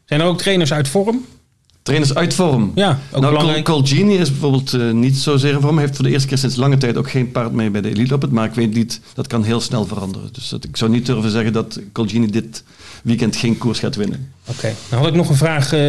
[0.05, 1.25] Zijn er ook trainers uit vorm?
[1.81, 2.71] Trainers uit vorm.
[2.75, 3.65] Ja, ook nou, belangrijk.
[3.65, 5.73] Col, Colgini is bijvoorbeeld eh, niet zozeer in vorm.
[5.75, 7.89] Hij heeft voor de eerste keer sinds lange tijd ook geen paard mee bij de
[7.89, 8.31] Elite Loop.
[8.31, 10.29] Maar ik weet niet, dat kan heel snel veranderen.
[10.31, 12.63] Dus dat, ik zou niet durven zeggen dat Colgini dit
[13.03, 14.31] weekend geen koers gaat winnen.
[14.45, 15.73] Oké, dan had ik nog een vraag.
[15.73, 15.79] eh,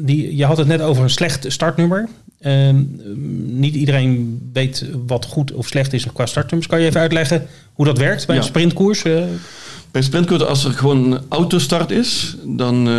[0.00, 2.08] die, je had het net over een slecht startnummer.
[2.40, 2.84] Ehm,
[3.60, 6.70] niet iedereen weet wat goed of slecht is qua startnummers.
[6.70, 8.40] Kan je even uitleggen hoe dat werkt bij Ja.
[8.42, 9.02] een sprintkoers?
[9.02, 9.22] Eh,
[9.90, 12.92] Bij sprintkoers, als er gewoon een autostart is, dan eh,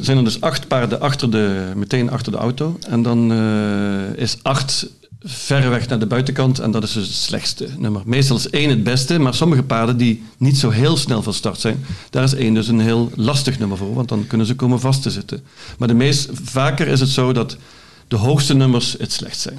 [0.00, 2.78] zijn er dus acht paarden achter de, meteen achter de auto.
[2.88, 4.86] En dan eh, is acht
[5.26, 8.02] verreweg naar de buitenkant en dat is dus het slechtste nummer.
[8.04, 11.60] Meestal is één het beste, maar sommige paarden die niet zo heel snel van start
[11.60, 14.80] zijn, daar is één dus een heel lastig nummer voor, want dan kunnen ze komen
[14.80, 15.42] vast te zitten.
[15.78, 17.56] Maar de meest vaker is het zo dat
[18.08, 19.58] de hoogste nummers het slecht zijn.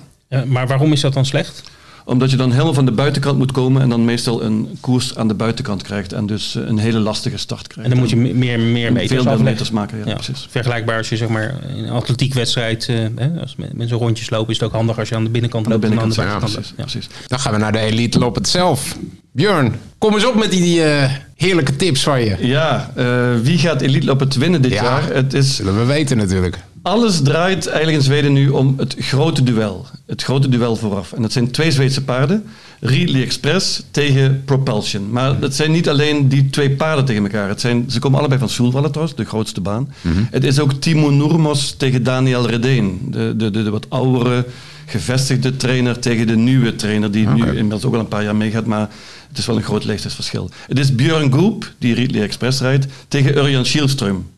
[0.49, 1.63] Maar waarom is dat dan slecht?
[2.07, 5.27] Omdat je dan helemaal van de buitenkant moet komen en dan meestal een koers aan
[5.27, 7.83] de buitenkant krijgt en dus eh, een hele lastige start krijgt.
[7.83, 10.13] En dan moet je me- meer, meer En meters veel meer meters maken, ja, Ja,
[10.13, 10.47] precies.
[10.49, 14.49] Vergelijkbaar als je zeg maar in een atletiekwedstrijd, eh, hè, als men- mensen rondjes lopen,
[14.53, 16.31] is het ook handig als je aan de binnenkant de loopt en binnenkant, aan de
[16.31, 16.93] ja, buitenkant precies, loopt.
[16.93, 17.09] Ja.
[17.17, 17.27] precies.
[17.27, 18.97] Dan gaan we naar de Elite Loppet zelf.
[19.31, 22.35] Björn, kom eens op met die eh, heerlijke tips van je.
[22.39, 23.05] Ja, eh,
[23.41, 24.83] wie gaat Elite Lopen winnen dit Ja.
[24.83, 25.13] jaar?
[25.13, 26.59] Het is Zullen we weten natuurlijk.
[26.85, 29.85] Alles draait eigenlijk in Zweden nu om het grote duel.
[30.05, 31.11] Het grote duel vooraf.
[31.13, 32.43] En dat zijn twee Zweedse paarden.
[32.79, 35.11] Ridley Express tegen Propulsion.
[35.11, 37.49] Maar het zijn niet alleen die twee paarden tegen elkaar.
[37.49, 39.93] Het zijn, ze komen allebei van Soelwalla trouwens, de grootste baan.
[40.31, 43.07] Het is ook Timo Nurmos tegen Daniel Redeen.
[43.11, 44.45] De, de, de, de wat oudere,
[44.85, 47.11] gevestigde trainer tegen de nieuwe trainer.
[47.11, 48.65] Die nu inmiddels ook al een paar jaar meegaat.
[48.65, 48.89] Maar
[49.27, 50.49] het is wel een groot leeftijdsverschil.
[50.67, 54.34] Het is Björn Goop, die Ridley Express rijdt, tegen Örjan Kihlström.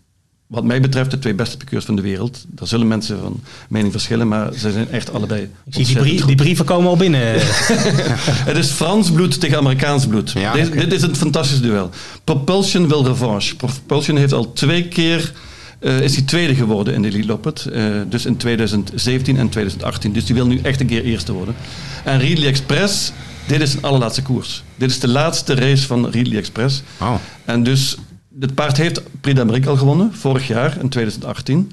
[0.47, 2.45] Wat mij betreft de twee beste piqueurs van de wereld.
[2.47, 6.35] Daar zullen mensen van mening verschillen, maar ze zijn echt allebei Ik zie die, brie-
[6.35, 7.21] brieven komen al binnen.
[8.49, 10.31] Het is Frans bloed tegen Amerikaans bloed.
[10.31, 10.77] Ja, Deze- oké.
[10.79, 11.89] Dit is een fantastisch duel.
[12.23, 13.55] Propulsion wil revanche.
[13.55, 15.33] Propulsion heeft al twee keer...
[15.79, 17.65] eh, is hij tweede geworden in de Elite Loppet.
[17.65, 20.11] Eh, dus in 2017 en 2018.
[20.13, 21.55] Dus die wil nu echt een keer eerste worden.
[22.03, 23.11] En Ridley Express,
[23.47, 24.63] dit is zijn allerlaatste koers.
[24.75, 26.81] Dit is de laatste race van Ridley Express.
[27.01, 27.13] Oh.
[27.45, 27.97] En dus,
[28.39, 31.71] het paard heeft Prix d'Amérique al gewonnen, vorig jaar in 2018.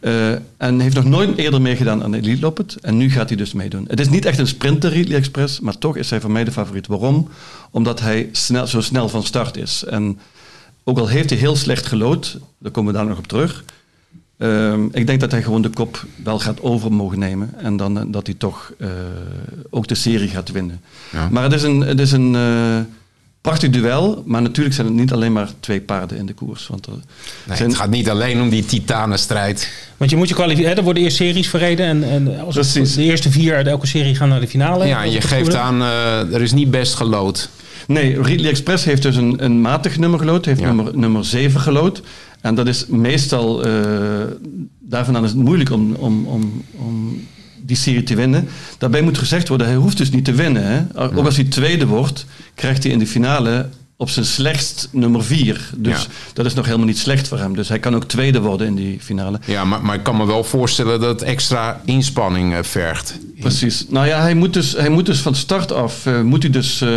[0.00, 2.76] Eh, en heeft nog nooit eerder meegedaan aan de Elite Loppet.
[2.80, 3.84] En nu gaat hij dus meedoen.
[3.88, 6.52] Het is niet echt een sprinter, Ridley Express, maar toch is hij voor mij de
[6.52, 6.86] favoriet.
[6.86, 7.28] Waarom?
[7.70, 9.84] Omdat hij snel, zo snel van start is.
[9.84, 10.18] En
[10.84, 13.64] ook al heeft hij heel slecht gelood, daar komen we daar nog op terug.
[14.38, 17.54] Ehm, ik denk dat hij gewoon de kop wel gaat over mogen nemen.
[17.56, 18.88] En dan eh, dat hij toch eh,
[19.70, 20.80] ook de serie gaat winnen.
[21.12, 21.28] Ja.
[21.30, 22.36] Maar het is een, het is een
[23.40, 24.22] prachtig duel.
[24.26, 26.66] Maar natuurlijk zijn het niet alleen maar twee paarden in de koers.
[26.66, 26.92] Want er
[27.46, 29.72] Nee, zijn, het gaat niet alleen om die titanenstrijd.
[29.96, 30.76] Want je moet je kwalificeren.
[30.76, 31.86] Er worden eerst series verreden.
[31.86, 32.94] En, en als Precies.
[32.94, 34.86] de eerste vier uit elke serie gaan naar de finale.
[34.86, 37.48] Ja, en je geeft aan, eh, er is niet best gelood.
[37.86, 40.44] Nee, Ridley Express heeft dus een, een matig nummer gelood.
[40.44, 40.66] Heeft Ja.
[40.72, 42.02] nummer, nummer 7 gelood.
[42.40, 43.64] En dat is meestal...
[43.64, 43.72] eh
[44.82, 47.26] daarvan is het moeilijk om, om, om, om
[47.62, 48.48] die serie te winnen.
[48.78, 50.64] Daarbij moet gezegd worden, hij hoeft dus niet te winnen.
[50.64, 51.02] Hè?
[51.02, 53.68] Ook als hij tweede wordt, krijgt hij in de finale
[54.00, 55.70] op zijn slechtst nummer 4.
[55.76, 56.08] Dus Ja.
[56.32, 57.54] dat is nog helemaal niet slecht voor hem.
[57.56, 59.40] Dus hij kan ook tweede worden in die finale.
[59.46, 63.18] Ja, maar, maar ik kan me wel voorstellen dat het extra inspanning eh, vergt.
[63.40, 63.84] Precies.
[63.88, 66.80] Nou ja, hij moet dus, hij moet dus van start af eh, moet hij dus,
[66.80, 66.88] eh,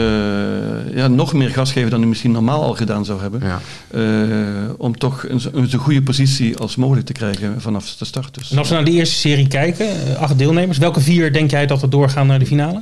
[0.96, 3.42] ja, nog meer gas geven dan hij misschien normaal al gedaan zou hebben.
[3.44, 3.62] Ja.
[3.92, 8.06] Eh, om toch een, zo- een zo goede positie als mogelijk te krijgen vanaf de
[8.06, 8.34] start.
[8.34, 8.52] Dus.
[8.52, 9.88] En als we naar de eerste serie kijken,
[10.20, 10.78] acht deelnemers.
[10.78, 12.82] Welke vier denk jij dat er doorgaan naar de finale?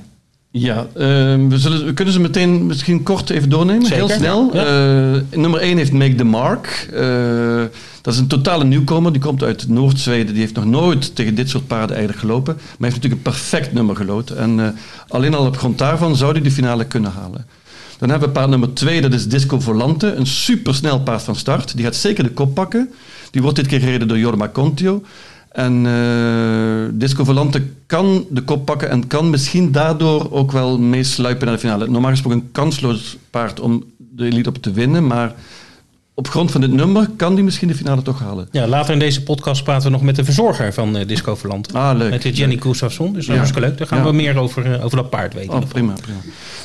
[0.53, 1.05] Ja, eh,
[1.47, 3.85] we, zullen, we kunnen ze meteen misschien kort even doornemen.
[3.85, 4.49] Zeker, Heel snel.
[4.53, 4.65] ja.
[4.65, 6.87] Eh, nummer 1 heeft Make the Mark.
[6.93, 7.63] Eh,
[8.01, 9.11] dat is een totale nieuwkomer.
[9.11, 10.33] Die komt uit Noord-Zweden.
[10.33, 12.53] Die heeft nog nooit tegen dit soort paarden eigenlijk gelopen.
[12.53, 14.37] Maar heeft natuurlijk een perfect nummer geloten.
[14.37, 14.67] En eh,
[15.07, 17.45] alleen al op grond daarvan zou hij de finale kunnen halen.
[17.97, 20.13] Dan hebben we paard nummer 2, dat is Disco Volante.
[20.13, 21.75] Een supersnel paard van start.
[21.75, 22.89] Die gaat zeker de kop pakken.
[23.31, 25.03] Die wordt dit keer gereden door Jorma Contio.
[25.51, 31.45] En eh, Disco Volante kan de kop pakken en kan misschien daardoor ook wel meesluipen
[31.45, 31.87] naar de finale.
[31.87, 35.33] Normaal gesproken een kansloos paard om de elite op te winnen, maar
[36.21, 38.47] op grond van dit nummer kan die misschien de finale toch halen.
[38.51, 41.73] Ja, later in deze podcast praten we nog met de verzorger van eh, Disco Verland.
[41.73, 42.09] Ah, leuk.
[42.09, 43.13] Met de Jenny Gustafsson.
[43.13, 43.41] Dus dat Ja.
[43.41, 43.77] is leuk.
[43.77, 44.03] Daar gaan Ja.
[44.05, 45.53] we meer over, eh, over dat paard weten.
[45.53, 46.17] Oh, prima, prima.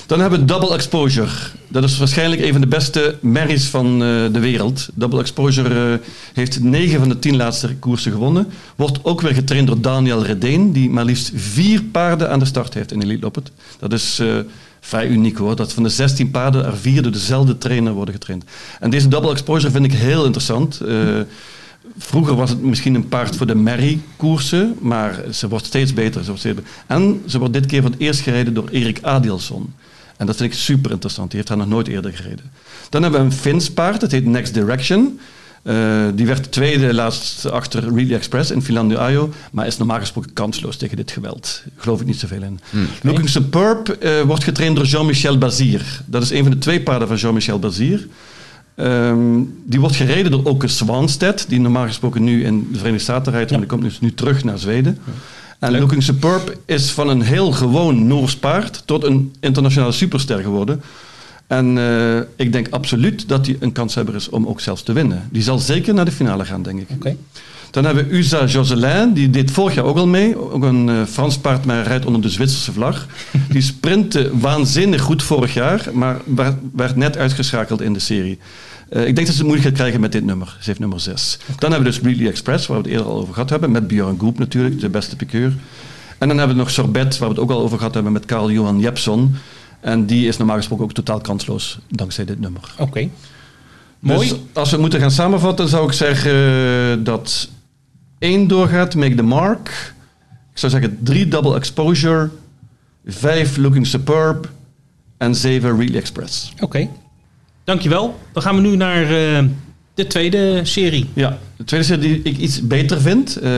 [0.06, 1.28] Dan hebben we Double Exposure.
[1.68, 3.98] Dat is waarschijnlijk een van de beste merries van eh,
[4.32, 4.88] de wereld.
[4.94, 5.98] Double Exposure eh,
[6.32, 8.46] heeft 9 van de 10 laatste koersen gewonnen.
[8.76, 12.74] Wordt ook weer getraind door Daniel Redeen, die maar liefst vier paarden aan de start
[12.74, 13.50] heeft in Elite Loppet.
[13.78, 14.26] Dat is eh,
[14.86, 18.44] vrij uniek hoor, dat van de 16 paarden er vier door dezelfde trainer worden getraind.
[18.80, 20.80] En deze Double Exposure vind ik heel interessant.
[20.80, 20.96] Eh,
[21.98, 26.24] Vroeger was het misschien een paard voor de merrie-koersen, maar ze wordt steeds beter.
[26.24, 26.68] Ze wordt.
[26.86, 29.74] En ze wordt dit keer voor het eerst gereden door Erik Adielson.
[30.16, 31.30] En dat vind ik super interessant.
[31.30, 32.50] Die heeft haar nog nooit eerder gereden.
[32.90, 35.20] Dan hebben we een Fins paard, dat heet Next Direction.
[35.66, 40.76] Eh, die werd tweede laatst achter Really Express in Finlandia maar is normaal gesproken kansloos
[40.76, 41.62] tegen dit geweld.
[41.76, 42.60] Geloof ik niet zoveel in.
[43.02, 46.02] Looking Superb eh, wordt getraind door Jean-Michel Bazir.
[46.04, 48.06] Dat is een van de twee paarden van Jean-Michel Bazir.
[48.74, 53.32] Ehm, die wordt gereden door Oke Swanstedt, die normaal gesproken nu in de Verenigde Staten
[53.32, 54.98] rijdt, maar die komt dus nu terug naar Zweden.
[55.58, 60.82] En Looking Superb is van een heel gewoon Noors paard tot een internationale superster geworden.
[61.46, 65.28] En eh, ik denk absoluut dat hij een kanshebber is om ook zelfs te winnen.
[65.30, 66.86] Die zal zeker naar de finale gaan, denk ik.
[66.90, 67.16] Oké.
[67.70, 70.52] Dan hebben we USA Joselin, die deed vorig jaar ook al mee.
[70.52, 73.06] Ook een eh, Frans paard, maar rijdt onder de Zwitserse vlag.
[73.50, 78.38] Die sprintte waanzinnig goed vorig jaar, maar werd, werd net uitgeschakeld in de serie.
[78.88, 80.56] Eh, ik denk dat ze het moeilijk gaat krijgen met dit nummer.
[80.58, 81.38] Ze heeft nummer 6.
[81.58, 83.70] Dan hebben we dus Really Express, waar we het eerder al over gehad hebben.
[83.70, 85.52] Met Björn Goep natuurlijk, de beste pikeur.
[86.18, 88.24] En dan hebben we nog Sorbet, waar we het ook al over gehad hebben met
[88.24, 89.36] Carl Johan Jepson.
[89.80, 92.74] En die is normaal gesproken ook totaal kansloos dankzij dit nummer.
[92.78, 93.08] Oké.
[93.98, 94.28] Mooi.
[94.28, 97.48] Dus als we moeten gaan samenvatten, zou ik zeggen dat
[98.18, 99.94] één doorgaat, Make the Mark.
[100.52, 102.30] Ik zou zeggen drie Double Exposure,
[103.06, 104.50] vijf Looking Superb
[105.16, 106.52] en zeven Really Express.
[106.60, 106.88] Oké.
[107.64, 108.18] Dankjewel.
[108.32, 109.44] Dan gaan we nu naar eh,
[109.96, 111.06] de tweede serie.
[111.12, 113.36] Ja, de tweede serie die ik iets beter vind.
[113.36, 113.50] eh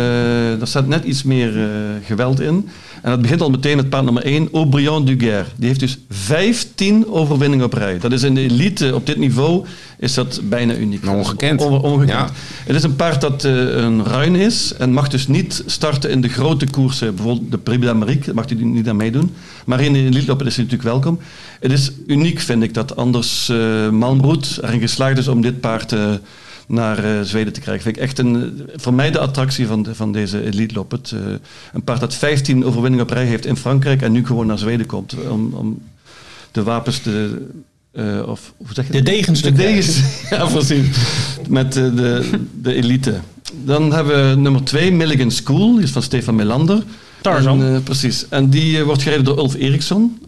[0.59, 1.68] daar staat net iets meer eh,
[2.07, 2.68] geweld in.
[3.03, 5.44] En dat begint al meteen met paard nummer 1, Aubryon Duguerre.
[5.57, 7.98] Die heeft dus 15 overwinningen op rij.
[7.98, 9.64] Dat is in de elite op dit niveau
[9.98, 11.06] is dat bijna uniek.
[11.08, 11.61] Ongekend.
[11.61, 12.11] On- ongekend.
[12.11, 12.30] Ja.
[12.64, 16.20] Het is een paard dat eh, een ruin is en mag dus niet starten in
[16.20, 17.14] de grote koersen.
[17.14, 19.34] Bijvoorbeeld de Prix d'Amérique, daar mag hij niet aan meedoen.
[19.66, 21.18] Maar in de elite lopen is hij natuurlijk welkom.
[21.61, 23.52] Het is uniek, vind ik, dat anders
[23.90, 26.11] Malmroet erin geslaagd is om dit paard eh,
[26.66, 27.82] naar Zweden te krijgen.
[27.82, 31.14] Vind ik echt een, voor mij de attractie van, de, van deze elite loppet.
[31.72, 34.87] Een paard dat 15 overwinningen op rij heeft in Frankrijk en nu gewoon naar Zweden
[34.87, 35.78] komt om, om
[36.52, 37.46] de wapens te...
[37.92, 40.87] eh, of, hoe zeg je De degens De degens, ja precies.
[41.48, 43.14] Met eh, de, de elite.
[43.64, 45.74] Dan hebben we nummer 2, Milligan School.
[45.74, 46.83] Die is van Stefan Melander.
[47.22, 47.62] Tarzan.
[47.62, 48.29] En, eh, precies.
[48.29, 50.18] En die wordt gereden door Ulf Eriksson.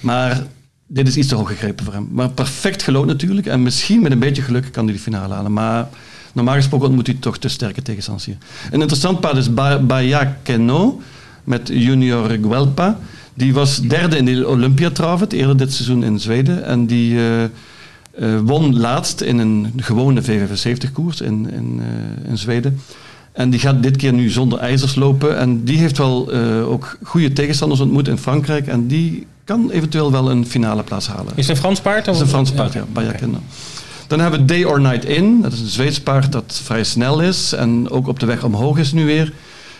[0.00, 0.42] Maar
[0.86, 2.08] dit is iets te hoog gegrepen voor hem.
[2.10, 3.46] Maar perfect gelood natuurlijk.
[3.46, 5.52] En misschien met een beetje geluk kan hij de finale halen.
[5.52, 5.88] Maar
[6.32, 8.36] normaal gesproken ontmoet hij toch te sterke tegenstanders hier.
[8.70, 11.00] Een interessant paard is Ba- Baya Keno
[11.44, 12.98] met Junior Guelpa.
[13.34, 16.64] Die was derde in de Olympiatravet eerder dit seizoen in Zweden.
[16.64, 17.50] En die eh, eh,
[18.44, 22.80] won laatst in een gewone V75-koers in, in, eh, in Zweden.
[23.32, 25.38] En die gaat dit keer nu zonder ijzers lopen.
[25.38, 28.66] En die heeft wel ook goede tegenstanders ontmoet in Frankrijk.
[28.66, 31.32] En die kan eventueel wel een finale plaats halen.
[31.34, 32.04] Is het een Frans paard?
[32.04, 32.84] Dat is een Frans paard, ja.
[32.92, 33.38] Baya Keno.
[34.06, 35.40] Dan hebben we Day or Night In.
[35.42, 37.52] Dat is een Zweeds paard dat vrij snel is.
[37.52, 39.32] En ook op de weg omhoog is nu weer.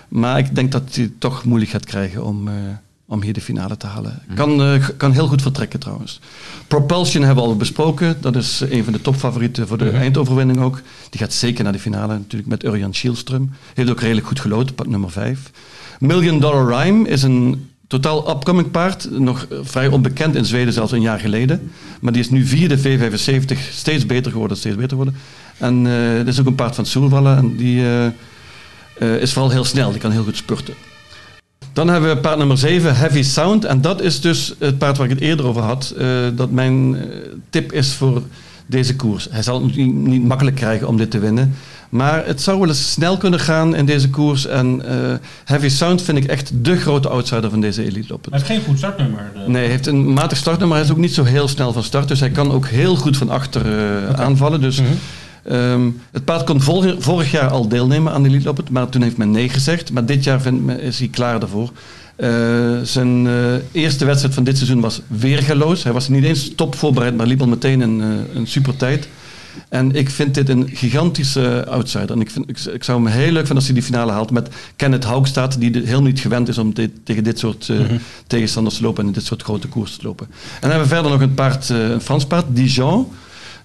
[0.08, 2.48] Maar ik denk dat hij het toch moeilijk gaat krijgen om,
[3.12, 4.22] om hier de finale te halen.
[4.35, 6.20] Kan, eh, kan heel goed vertrekken trouwens.
[6.66, 8.16] Propulsion hebben we al besproken.
[8.20, 10.81] Dat is een van de topfavorieten voor de eindoverwinning ook.
[11.11, 12.12] Die gaat zeker naar de finale.
[12.12, 13.55] Natuurlijk met Urjan Schielström.
[13.75, 15.51] Heeft ook redelijk goed gelood, pad nummer 5.
[15.98, 19.11] Million Dollar Rhyme is een totaal upcoming paard.
[19.11, 21.70] Nog eh, vrij onbekend in Zweden, zelfs een jaar geleden.
[22.01, 25.14] Maar die is nu via de V75 steeds beter geworden, steeds beter geworden.
[25.59, 27.37] En eh dat is ook een paard van Soelvallen.
[27.37, 27.85] En die
[29.20, 29.90] is vooral heel snel.
[29.90, 30.75] Die kan heel goed spurten.
[31.72, 33.64] Dan hebben we paard nummer 7, Heavy Sound.
[33.64, 35.94] En dat is dus het paard waar ik het eerder over had.
[35.98, 37.03] eh, dat mijn eh,
[37.51, 38.22] tip is voor
[38.66, 39.29] deze koers.
[39.31, 41.55] Hij zal het niet, niet makkelijk krijgen om dit te winnen.
[41.88, 44.46] Maar het zou wel eens snel kunnen gaan in deze koers.
[44.46, 48.33] En eh, Heavy Sound vind ik echt de grote outsider van deze elite lopen.
[48.33, 49.31] heeft geen goed startnummer.
[49.46, 52.09] Nee, hij heeft een matig startnummer, hij is ook niet zo heel snel van start.
[52.09, 53.62] Dus hij kan ook heel goed van achter
[54.16, 54.61] aanvallen.
[54.61, 54.81] Dus
[55.42, 59.02] ehm, het paard kon vorig, vorig jaar al deelnemen aan de Elite Loppet, maar toen
[59.02, 59.92] heeft men nee gezegd.
[59.92, 61.72] Maar dit jaar men, is hij klaar daarvoor.
[62.16, 65.83] Eh, zijn eh, eerste wedstrijd van dit seizoen was weergeloos.
[65.83, 69.09] Hij was niet eens top voorbereid, maar liep al meteen een, eh, een super tijd.
[69.68, 72.11] En ik vind dit een gigantische outsider.
[72.11, 74.31] En ik, vind, ik, ik zou hem heel leuk vinden als hij die finale haalt
[74.31, 76.72] met Kenneth Haugstad, die heel niet gewend is om
[77.05, 77.78] tegen dit soort eh,
[78.26, 80.26] tegenstanders te lopen en in dit soort grote koersen te lopen.
[80.26, 83.07] En dan hebben we verder nog een paard, een Frans paard, Dijon.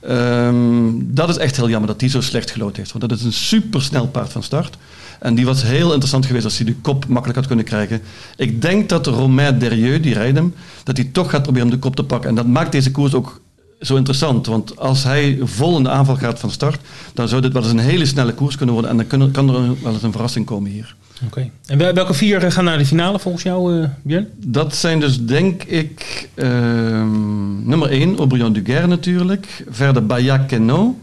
[0.02, 2.92] Ehm, dat is echt heel jammer dat die zo slecht gelood heeft.
[2.92, 4.78] Want dat is een supersnel paard van start.
[5.20, 8.02] En die was heel interessant geweest als hij de kop makkelijk had kunnen krijgen.
[8.36, 11.80] Ik denk dat Romain Derieux, die rijdt hem, dat hij toch gaat proberen om de
[11.80, 12.30] kop te pakken.
[12.30, 13.42] En dat maakt deze koers ook
[13.82, 14.46] zo interessant.
[14.46, 16.82] Want als hij vol in de aanval gaat van start,
[17.14, 18.92] dan zou dit wel eens een hele snelle koers kunnen worden.
[18.92, 20.96] En dan kan er wel eens een verrassing komen hier.
[21.26, 21.50] Oké.
[21.66, 24.28] En wel- welke vier eh, gaan naar de finale volgens jou, eh Björn?
[24.46, 29.64] Dat zijn dus denk ik ehm, nummer 1, Aubryon Duguerre natuurlijk.
[29.70, 30.98] Verder Baya Keno.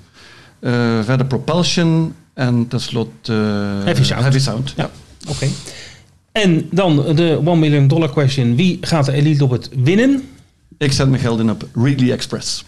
[0.60, 0.72] eh,
[1.02, 2.14] verder Propulsion.
[2.34, 3.32] En tenslotte
[3.84, 4.22] Heavy Sound.
[4.22, 4.72] Heavy Sound.
[4.76, 4.90] Ja.
[5.28, 5.46] Oké.
[6.32, 8.56] En dan de 1 million dollar question.
[8.56, 10.22] Wie gaat de Elite op het winnen?
[10.78, 12.64] Ik zet mijn geld in op Ridley Express.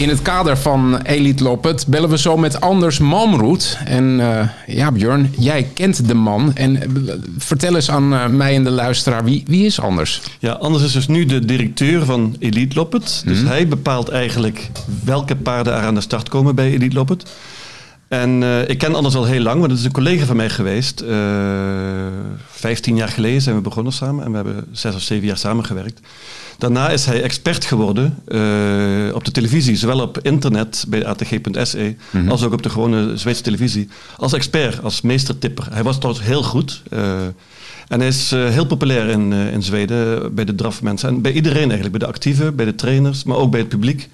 [0.00, 3.78] In het kader van Elite Loppet bellen we zo met Anders Malmroet.
[3.84, 6.54] En eh, ja, Björn, jij kent de man.
[6.54, 10.22] En eh, vertel eens aan eh, mij en de luisteraar, wie, wie is Anders?
[10.38, 13.22] Ja, Anders is dus nu de directeur van Elite Loppet.
[13.26, 13.46] Dus Mhm.
[13.46, 14.70] hij bepaalt eigenlijk
[15.04, 17.30] welke paarden er aan de start komen bij Elite Loppet.
[18.10, 20.50] En eh, ik ken Anders al heel lang, want het is een collega van mij
[20.50, 21.04] geweest.
[22.50, 26.00] Vijftien jaar geleden zijn we begonnen samen en we hebben zes of zeven jaar samengewerkt.
[26.58, 32.28] Daarna is hij expert geworden eh, op de televisie, zowel op internet bij atg.se Mhm.
[32.30, 33.88] als ook op de gewone Zweedse televisie.
[34.16, 35.66] Als expert, als meestertipper.
[35.70, 36.82] Hij was trouwens heel goed.
[36.90, 37.18] eh,
[37.88, 41.08] en hij is eh, heel populair in, eh, in Zweden bij de drafmensen.
[41.08, 44.08] En bij iedereen eigenlijk, bij de actieven, bij de trainers, maar ook bij het publiek.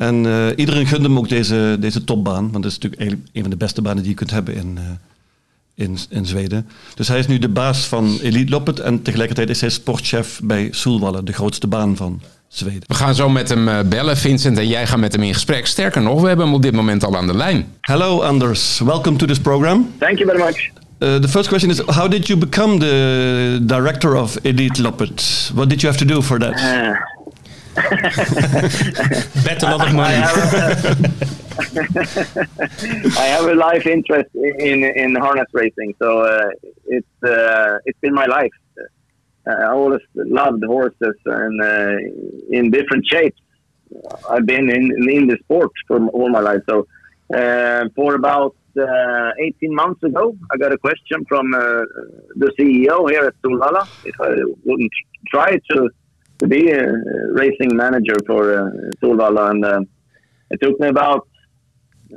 [0.00, 2.50] En eh, iedereen gunde hem ook deze, deze topbaan.
[2.50, 4.78] Want dat is natuurlijk eigenlijk een van de beste banen die je kunt hebben in,
[4.78, 6.68] eh, in, in Zweden.
[6.94, 8.80] Dus hij is nu de baas van Elite Loppet.
[8.80, 12.82] En tegelijkertijd is hij sportchef bij Solvalla, de grootste baan van Zweden.
[12.86, 15.66] We gaan zo met hem eh, bellen, Vincent, en jij gaat met hem in gesprek.
[15.66, 17.66] Sterker nog, we hebben hem op dit moment al aan de lijn.
[17.80, 18.80] Hello, Anders.
[18.84, 19.90] Welcome to this program.
[19.98, 20.70] Thank you very much.
[20.98, 25.50] Uh, the first question is How did you become the director of Elite Loppet?
[25.54, 26.60] What did you have to do for that?
[29.44, 30.14] Bet a lot of I money.
[30.16, 30.36] have,
[33.16, 36.50] I have a life interest in in harness racing, so uh,
[36.86, 38.50] it's uh, it's been my life.
[39.46, 41.96] Uh, I always loved horses and uh,
[42.50, 43.40] in different shapes.
[44.28, 46.62] I've been in in the sport for all my life.
[46.68, 46.86] So
[47.32, 51.50] uh, for about uh, 18 months ago, I got a question from
[52.42, 54.30] the CEO here at Solvalla if I
[54.64, 54.92] wouldn't
[55.32, 55.90] try to
[56.40, 56.82] to be a
[57.32, 58.70] racing manager for uh,
[59.02, 59.80] Solvalla, and uh,
[60.50, 61.28] it took me about
[62.12, 62.16] uh,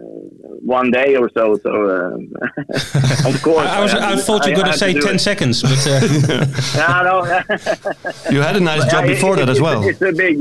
[0.75, 1.57] one day or so.
[1.65, 4.93] So, uh, of course, I, I was, I had- thought you were going to say
[4.93, 5.19] do 10 it.
[5.19, 5.99] seconds, but uh,
[6.81, 8.31] No, no.
[8.31, 9.83] You had a nice job before it- that as well.
[9.87, 10.35] It's a big,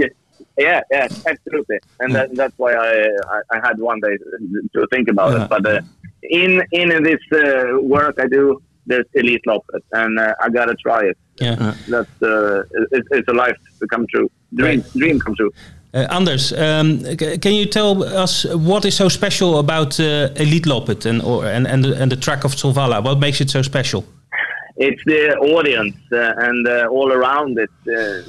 [0.58, 2.92] yeah, yeah, absolutely, and that, that's why I,
[3.34, 4.14] I I had one day
[4.74, 5.44] to think about Yeah.
[5.44, 5.48] it.
[5.54, 5.80] But uh,
[6.22, 11.00] in in this uh, work I do, there's elite loppet, and uh, I gotta try
[11.10, 11.18] it.
[11.40, 11.74] yeah.
[11.88, 14.92] That's uh, it, it's a life to come true, dream Right.
[14.92, 15.52] dream come true.
[15.94, 21.04] Uh, Anders, um, can you tell us what is so special about uh, Elite Loppet
[21.04, 23.04] and, or, and, and, the, and the track of Solvalla?
[23.04, 24.04] What makes it so special?
[24.76, 27.70] it's the audience uh, and uh, all around it.
[27.86, 28.22] Uh,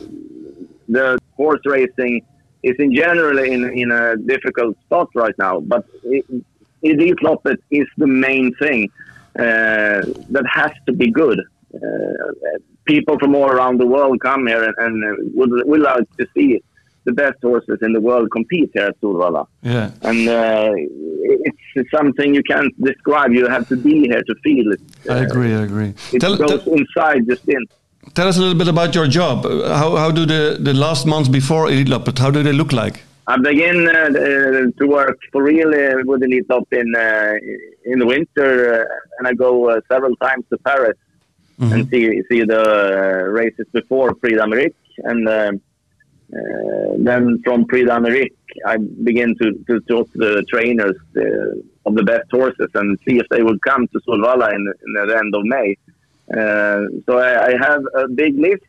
[0.89, 2.21] the horse racing
[2.63, 6.25] is in general in, in a difficult spot right now, but it,
[6.81, 9.02] Elite Loppet is the main thing uh,
[9.35, 11.39] that has to be good.
[11.73, 11.79] Uh,
[12.85, 16.27] people from all around the world come here and, and uh, would, would like to
[16.35, 16.61] see
[17.05, 19.45] the best horses in the world compete here at Solvalla.
[19.61, 19.91] Yeah.
[20.03, 23.31] And uh, it's something you can't describe.
[23.31, 24.81] You have to be here to feel it.
[25.09, 25.93] I agree, I agree.
[26.13, 27.65] It Tell, goes tell, inside the skin.
[28.13, 29.45] tell us a little bit about your job.
[29.45, 32.71] Uh, How, how do the, the last months before Elite Loppet, how do they look
[32.71, 33.03] like?
[33.25, 34.11] I begin uh, uh,
[34.79, 35.69] to work for real
[36.05, 37.33] with Elite Top in uh,
[37.85, 38.51] in the winter,
[38.83, 38.85] uh,
[39.17, 40.97] and I go uh, several times to Paris
[41.59, 44.75] and see see the uh, races before Prix d'Amérique,
[45.09, 45.25] and
[46.97, 52.03] then from Prix d'Amérique, I begin to, to talk to the trainers uh, of the
[52.03, 55.43] best horses and see if they would come to Solvalla in, in the end of
[55.45, 55.77] May.
[56.35, 58.63] Uh, so I, I have a big list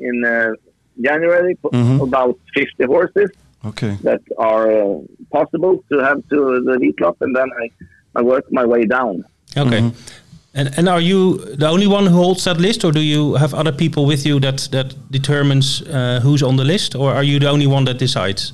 [0.00, 0.52] in uh,
[1.00, 2.02] January for Mhm.
[2.02, 3.30] about 50 horses
[3.68, 3.96] Okay.
[4.02, 4.98] that are uh,
[5.32, 7.70] possible to have to the elite club, and then I,
[8.18, 9.24] I work my way down.
[9.56, 9.92] Okay.
[10.54, 13.54] And, and are you the only one who holds that list, or do you have
[13.54, 17.38] other people with you that, that determines uh, who's on the list, or are you
[17.38, 18.52] the only one that decides?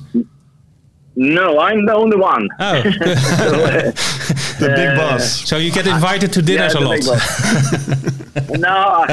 [1.15, 2.49] No, I'm the only one.
[2.59, 2.83] Oh,
[4.59, 5.47] The big boss.
[5.49, 6.99] so you get invited to dinners Yeah, a lot.
[8.67, 9.05] no,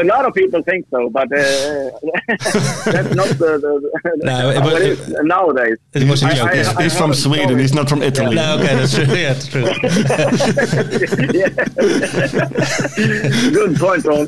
[0.00, 1.90] a lot of people think so, but uh,
[2.28, 3.90] that's not the, the, the
[4.24, 5.78] No, it how was- it is nowadays.
[5.94, 6.48] It was a I- joke.
[6.48, 6.68] I- yes.
[6.76, 7.62] I He's from Sweden, stories.
[7.62, 8.34] he's not from Italy.
[8.36, 9.04] No, okay, that's true.
[9.04, 9.64] Yeah, that's true.
[13.58, 14.26] Good point, Ron.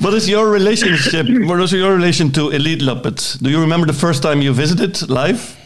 [0.00, 1.26] What is your relationship?
[1.48, 3.38] What is your relation to Elite Loppet?
[3.42, 5.56] Do you remember the first time you visited live?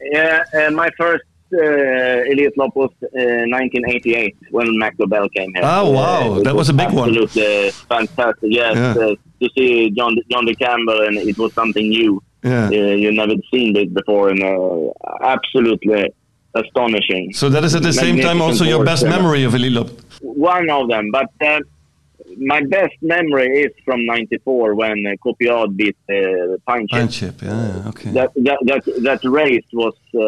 [0.00, 5.62] Yeah, uh, my first uh, elite lop was uh, 1988 when Mac Lobel came here.
[5.64, 6.36] Oh, wow.
[6.38, 7.08] it That was a big one.
[7.10, 8.50] Absolutely fantastic.
[8.60, 9.04] Yes, Yeah.
[9.04, 12.22] uh, to see John John De Campbell and it was something new.
[12.42, 12.68] Yeah.
[12.68, 12.70] Uh,
[13.02, 14.90] you never seen it before, and uh,
[15.22, 16.10] absolutely
[16.54, 17.32] astonishing.
[17.32, 20.00] So that is at the same time also your best memory of Elite Loppet.
[20.22, 21.60] One of them, but uh,
[22.38, 26.98] my best memory is from '94 when uh, Copiad beat uh, Pine Chip.
[26.98, 28.10] Pine chip, yeah, okay.
[28.10, 30.20] That, that that that race was uh,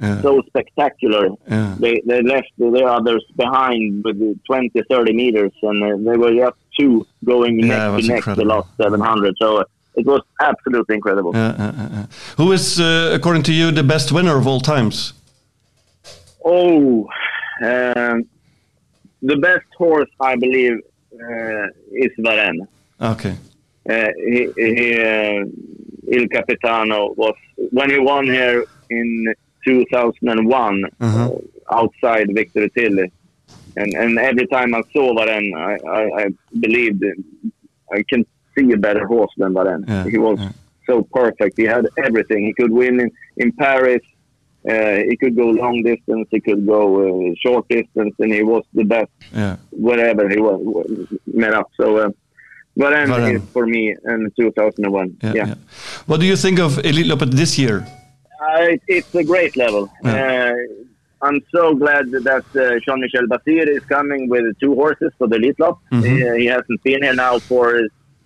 [0.00, 0.22] Yeah.
[0.22, 1.28] so spectacular.
[1.48, 1.74] Yeah.
[1.78, 6.56] They they left the others behind with 20, 30 meters, and uh, they were just
[6.78, 9.34] two going Yeah, neck to neck the last 700.
[9.42, 9.64] So uh,
[9.96, 11.32] it was absolutely incredible.
[11.34, 12.06] Yeah, yeah, yeah, yeah.
[12.36, 15.12] Who is, uh, according to you, the best winner of all times?
[16.44, 17.08] Oh,
[17.62, 18.24] um,
[19.22, 20.76] the best horse I believe
[21.92, 22.66] is Varenne.
[23.00, 23.36] Okay.
[23.88, 25.44] Uh, he, he, uh,
[26.10, 27.34] Il Capitano was
[27.70, 30.84] when he won here in 2001.
[31.00, 31.24] Uh-huh.
[31.24, 31.38] uh,
[31.70, 33.12] outside Victor Tilly.
[33.76, 36.26] And and every time I saw Varenne, I, I, I
[36.58, 37.04] believed
[37.92, 38.24] I can
[38.56, 39.84] see a better horse than Varenne.
[39.86, 40.52] Yeah, he was yeah.
[40.86, 41.56] so perfect.
[41.56, 42.46] He had everything.
[42.46, 44.02] He could win in, in Paris.
[44.68, 46.26] Uh, he could go long distance.
[46.30, 49.56] He could go uh, short distance, and he was the best Yeah.
[49.70, 50.60] wherever he was
[51.42, 51.68] met up.
[51.80, 52.10] So, uh,
[52.76, 53.34] Varenne.
[53.36, 55.16] is for me in 2001.
[55.22, 55.46] Yeah, yeah.
[55.48, 55.54] yeah.
[56.06, 57.78] What do you think of Elite Loppet this year?
[58.40, 59.90] Uh, it- it's a great level.
[60.04, 60.52] Uh,
[61.26, 65.58] I'm so glad that uh, Jean-Michel Basir is coming with two horses for the Elite
[65.58, 65.76] Lop.
[65.92, 66.04] Mhm.
[66.06, 67.66] He, he hasn't been here now for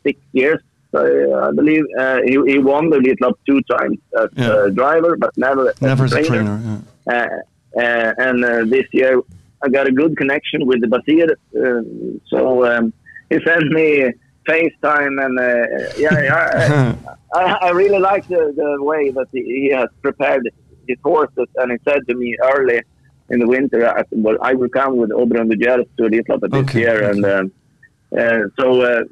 [0.06, 0.60] six years,
[0.94, 1.84] uh, I believe.
[1.98, 4.66] Uh, he, he won the Elite Lop two times as Yeah.
[4.66, 6.44] a driver, but never as Never a as a trainer.
[6.44, 6.82] trainer.
[7.06, 7.28] Yeah.
[7.76, 9.20] Uh, uh, and uh, this year,
[9.64, 11.28] I got a good connection with the Basir.
[11.56, 12.92] Uh, so um,
[13.30, 14.12] he sent me
[14.48, 16.96] FaceTime, and uh, yeah, yeah,
[17.34, 20.48] I, I, I really like the, the way that he, he has prepared
[20.88, 21.46] his horses.
[21.56, 22.82] And he said to me early
[23.30, 26.80] in the winter, I, said, well, I will come with Oberon Geers to this Okay,
[26.80, 27.08] year.
[27.10, 27.52] And um,
[28.18, 29.04] uh, so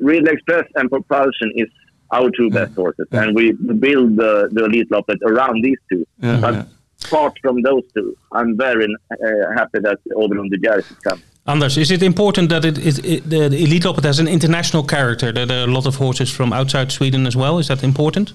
[0.00, 1.68] Real Express and Propulsion is
[2.10, 3.06] our two best horses.
[3.12, 6.04] And we build the, the Elitloppet around these two.
[6.18, 6.64] Yeah, But yeah.
[7.06, 9.16] apart from those two, I'm very uh,
[9.54, 11.24] happy that Oberon de Geers is coming.
[11.46, 14.82] Anders, is it important that it, it, it the, the Elite Loppet has an international
[14.84, 15.32] character?
[15.32, 17.58] That there are a lot of horses from outside Sweden as well.
[17.58, 18.32] Is that important?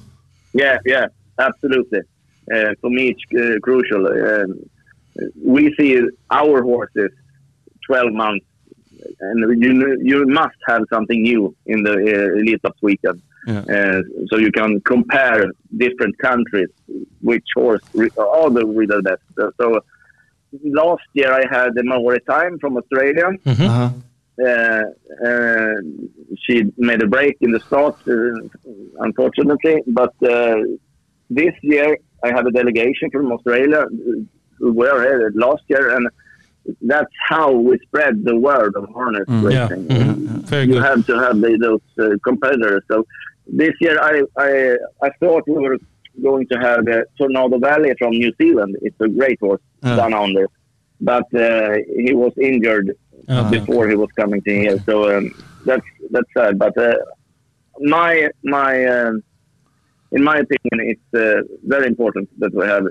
[0.53, 1.07] Yeah, yeah,
[1.37, 1.99] absolutely.
[2.53, 4.07] Uh, for me, it's uh, crucial.
[4.07, 4.59] Um,
[5.43, 7.11] we see our horses
[7.85, 8.45] 12 months,
[9.19, 13.21] and you you must have something new in the uh, Elite Cup weekend.
[13.47, 13.59] Yeah.
[13.59, 15.45] Uh, so you can compare
[15.77, 16.69] different countries,
[17.21, 19.21] which horse re- are the really best.
[19.39, 19.79] Uh, so
[20.63, 23.29] last year I had the Maritime from Australia.
[23.45, 23.89] Uh-huh.
[24.43, 24.81] Uh,
[25.25, 25.75] uh,
[26.43, 29.81] she made a break in the start, uh, unfortunately.
[29.87, 30.57] But uh,
[31.29, 33.87] this year, I had a delegation from Australia uh,
[34.59, 36.09] who were here last year, and
[36.81, 39.51] that's how we spread the word of harness Mm.
[39.51, 39.87] Yeah, racing.
[39.87, 40.83] mhm, very You good.
[40.83, 42.81] have to have the, those uh, competitors.
[42.91, 43.05] So
[43.61, 44.13] this year, I,
[44.47, 44.49] I
[45.07, 45.77] I thought we were
[46.27, 48.71] going to have uh, Tornado Valley from New Zealand.
[48.87, 49.95] It's a great horse Yeah.
[49.99, 50.45] down under,
[51.11, 51.73] but uh,
[52.05, 52.87] he was injured
[53.29, 53.59] Okay.
[53.59, 54.77] before he was coming to here.
[54.89, 55.25] So um,
[55.69, 56.53] that's that's sad.
[56.65, 56.95] But uh,
[57.95, 58.11] my
[58.57, 59.13] my um,
[60.11, 61.41] in my opinion, it's uh,
[61.73, 62.85] very important that we have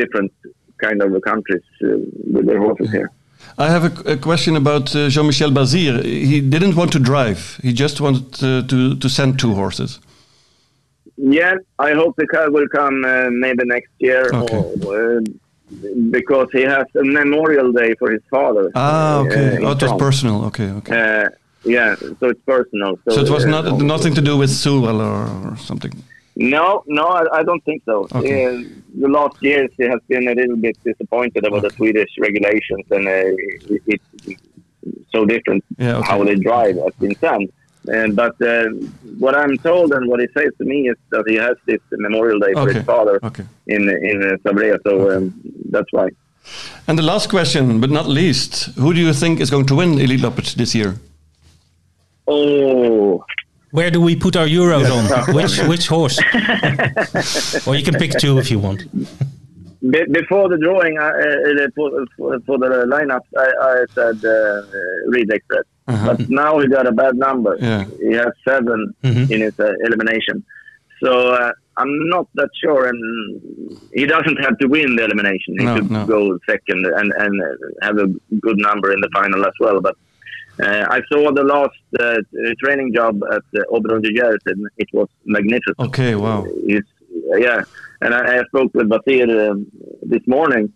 [0.00, 0.32] different
[0.78, 1.88] kind of countries uh,
[2.32, 3.10] with their horses here.
[3.58, 6.02] I have a, a question about uh, Jean-Michel Bazir.
[6.02, 7.60] He didn't want to drive.
[7.62, 10.00] He just wanted uh, to to send two horses.
[11.16, 14.56] Yeah, I hope the car will come uh, maybe next year, Okay.
[14.86, 15.20] or, uh,
[16.10, 18.70] because he has a memorial day for his father.
[18.74, 19.56] Ah, uh, okay.
[19.56, 20.44] in oh, it was personal.
[20.46, 20.92] Okay, okay.
[21.00, 21.28] Uh,
[21.64, 22.98] yeah, so it's personal.
[23.04, 25.92] So, so it was uh, not nothing to do with Sewell or, or something.
[26.36, 28.08] No, no, I, I don't think so.
[28.12, 28.46] Okay.
[28.46, 28.62] Uh,
[29.00, 33.06] the last years, he has been a little bit disappointed about the Swedish regulations, and
[33.06, 33.10] uh,
[33.74, 34.40] it, it's
[35.14, 36.06] so different Yeah, okay.
[36.10, 37.46] how they drive has been done.
[37.86, 38.64] And but uh,
[39.18, 42.38] what I'm told and what he says to me is that he has this memorial
[42.40, 42.74] day for Okay.
[42.78, 43.44] his father Okay.
[43.66, 45.34] in in uh, Sabrea, so um,
[45.70, 46.08] that's why.
[46.88, 49.98] And the last question, but not least, who do you think is going to win
[50.00, 50.94] Elite Loppet this year?
[52.26, 53.24] Oh,
[53.74, 55.34] Where do we put our euros on?
[55.38, 56.16] which which horse?
[57.66, 58.80] or you can pick two if you want.
[59.92, 64.62] Be- before the drawing, I, uh, for, for, for the lineups, I, I said uh,
[65.10, 65.64] Reed Express.
[65.86, 67.56] But now he got a bad number.
[67.60, 67.84] Yeah.
[68.00, 69.30] He has 7 Mhm.
[69.32, 70.44] in his uh, elimination.
[71.02, 72.86] So uh, I'm not that sure.
[72.86, 72.98] And
[73.92, 75.56] he doesn't have to win the elimination.
[75.58, 76.06] He No, could no.
[76.06, 77.46] go second and, and uh,
[77.86, 78.06] have a
[78.40, 79.80] good number in the final as well.
[79.80, 79.96] But
[80.62, 82.16] uh, I saw the last uh,
[82.62, 85.78] training job at uh, Oberon and it was magnificent.
[85.80, 86.46] Okay, wow.
[86.66, 86.82] He's,
[87.38, 87.62] yeah,
[88.00, 89.66] and I, I spoke with Basir um,
[90.02, 90.72] this morning,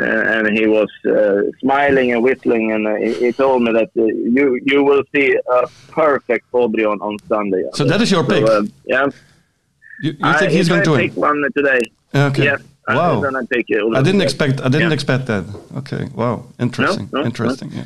[0.00, 3.90] uh, and he was uh, smiling and whistling, and uh, he, he told me that
[3.98, 6.98] uh, you you will see a perfect Aubrey on,
[7.28, 7.64] Sunday.
[7.74, 8.44] So that is your pick?
[8.44, 9.06] uh, yeah,
[10.00, 11.42] You, you think he's going to pick win?
[11.42, 11.80] one today.
[12.14, 12.44] Okay.
[12.44, 12.62] Yes,
[12.96, 13.14] Wow.
[13.14, 14.60] I'm gonna take uh, I didn't expect.
[14.60, 14.94] I didn't Yeah.
[14.94, 15.44] expect that.
[15.76, 16.06] Okay.
[16.14, 16.42] Wow.
[16.58, 17.08] Interesting.
[17.12, 17.70] No, no, Interesting.
[17.74, 17.84] Yeah.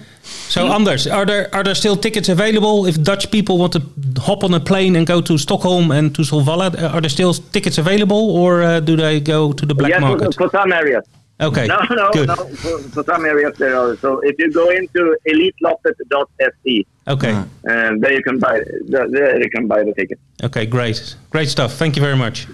[0.48, 3.80] So Anders, are there are there still tickets available if Dutch people want to
[4.20, 6.66] hop on a plane and go to Stockholm and to Solvalla?
[6.94, 10.08] Are there still tickets available, or uh, do they go to the black yes, for,
[10.08, 10.34] market?
[10.36, 11.04] for some areas.
[11.40, 12.28] Okay, No, no, good.
[12.28, 12.34] no.
[12.36, 13.96] For, for some areas there are.
[13.96, 17.34] So if you go into eliteloppet.se, Okay,
[17.64, 20.18] and there you can buy there there you can buy the ticket.
[20.44, 21.72] okay, great, great stuff.
[21.78, 22.46] Thank you very much.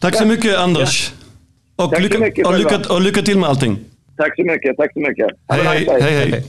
[0.00, 1.12] Tack så mycket Anders.
[1.78, 3.78] Och Tack så lycka, mycket och, lycka, och lycka till med allting.
[4.16, 5.26] Tack så mycket, tack så mycket.
[5.48, 5.88] Hej hej.
[6.00, 6.44] hej, hej.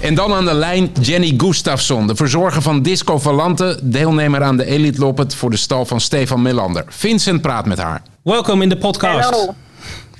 [0.00, 4.64] En dan aan de lijn Jenny Gustafsson, de verzorger van Disco Valante, deelnemer aan de
[4.64, 6.84] Elite Loppet voor de stal van Stefan Melander.
[6.88, 8.02] Vincent praat met haar.
[8.22, 9.30] Welcome in the podcast.
[9.30, 9.54] Hello.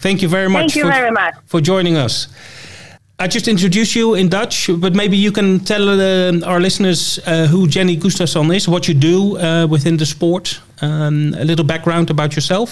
[0.00, 1.34] Thank you very much Thank you for, very much.
[1.46, 2.28] for joining us.
[3.22, 7.32] I just introduced you in Dutch, but maybe you can tell uh, our listeners uh,
[7.50, 12.10] who Jenny Gustafsson is, what you do uh, within the sport, um, a little background
[12.10, 12.70] about yourself.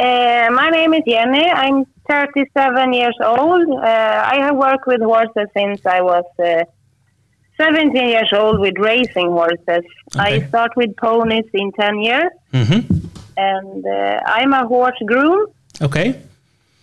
[0.00, 1.48] Uh, my name is Jenny.
[1.48, 3.68] I'm 37 years old.
[3.70, 6.64] Uh, I have worked with horses since I was uh,
[7.56, 9.84] 17 years old with racing horses.
[10.16, 10.42] Okay.
[10.42, 12.80] I start with ponies in 10 years, hmm
[13.36, 15.48] and uh, I'm a horse groom.
[15.82, 16.20] Okay.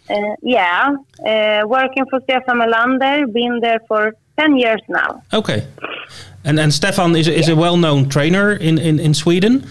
[0.10, 0.96] Uh, yeah,
[1.26, 3.32] uh, working for Stefan Melander.
[3.32, 5.24] Been there for 10 years now.
[5.32, 5.66] Okay.
[6.44, 9.66] And and Stefan is, is a well-known trainer in, in, in Sweden.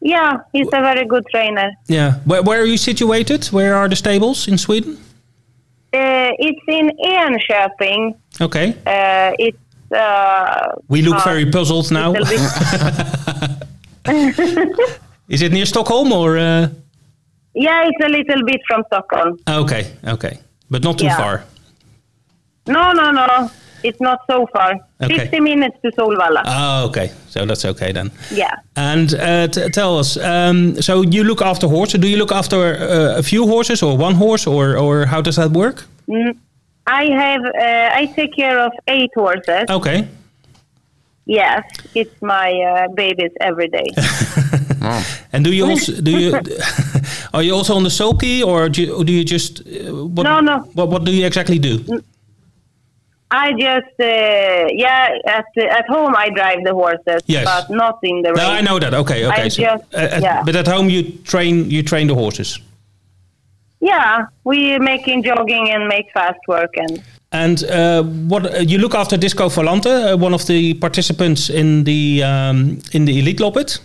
[0.00, 1.72] Yeah, he's a very good trainer.
[1.86, 2.14] Yeah.
[2.24, 3.44] Where, where are you situated?
[3.52, 4.96] Where are the stables in Sweden?
[5.92, 8.14] Uh, it's in Enköping.
[8.40, 8.74] Okay.
[8.86, 9.58] Uh, it's
[9.92, 12.14] uh, We look uh, very puzzled now.
[15.28, 16.38] Is it near Stockholm or?
[16.38, 16.68] Uh...
[17.54, 19.38] yeah, it's a little bit from Stockholm.
[19.48, 20.38] Okay, okay,
[20.70, 21.16] but not too Yeah.
[21.16, 21.44] far.
[22.66, 23.50] No, no, no.
[23.82, 24.74] It's not so far.
[25.02, 25.18] Okay.
[25.18, 26.42] 50 minutes to Solvalla.
[26.46, 27.10] Oh, okay.
[27.28, 28.10] So that's okay then.
[28.30, 28.54] yeah.
[28.76, 32.00] And uh, t- tell us, um, so you look after horses.
[32.00, 35.36] Do you look after uh, a few horses or one horse, or or how does
[35.36, 35.84] that work?
[36.08, 36.36] Mm,
[36.86, 39.64] I have, uh, I take care of eight horses.
[39.68, 40.06] Okay.
[41.26, 41.62] Yes,
[41.94, 43.86] it's my uh, babies every day.
[45.32, 46.40] And do you also do you
[47.34, 50.40] are you also on the sulky, or do you, do you just uh, what, No,
[50.40, 50.58] no.
[50.74, 51.78] What what do you exactly do?
[53.32, 57.44] I just, uh, yeah, at, at home I drive the horses, Yes.
[57.44, 58.38] but not in the race.
[58.42, 58.92] No, I know that.
[58.92, 59.48] Okay, okay.
[59.48, 60.42] So, just- uh, uh, yeah.
[60.44, 62.58] But at home you train you train the horses.
[63.80, 67.02] Yeah, we making jogging and make fast work and
[67.32, 71.84] And uh, what uh, you look after Disco Volante, uh, one of the participants in
[71.84, 73.78] the um, in the Elite Loppet.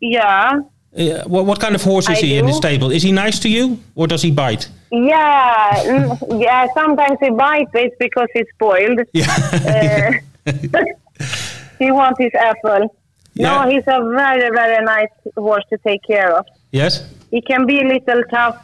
[0.00, 0.52] yeah,
[0.96, 2.90] Uh, what, what kind of horse is I he in the stable?
[2.90, 4.68] Is he nice to you, or does he bite?
[4.90, 5.82] yeah,
[6.30, 6.66] yeah.
[6.74, 9.00] Sometimes he bites it because he's spoiled.
[9.14, 10.20] Yeah.
[10.46, 10.52] Uh,
[11.78, 12.94] he wants his apple.
[13.34, 13.64] Yeah.
[13.64, 16.46] No, he's a very, very nice horse to take care of.
[16.72, 17.04] yes.
[17.30, 18.56] He can be a little tough.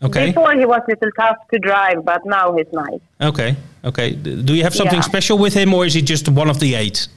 [0.00, 0.26] Okay.
[0.26, 3.00] Before he was a little tough to drive, but now he's nice.
[3.20, 3.56] Okay.
[3.84, 4.12] Okay.
[4.12, 5.12] Do you have something Yeah.
[5.12, 7.08] special with him, or is he just one of the eight?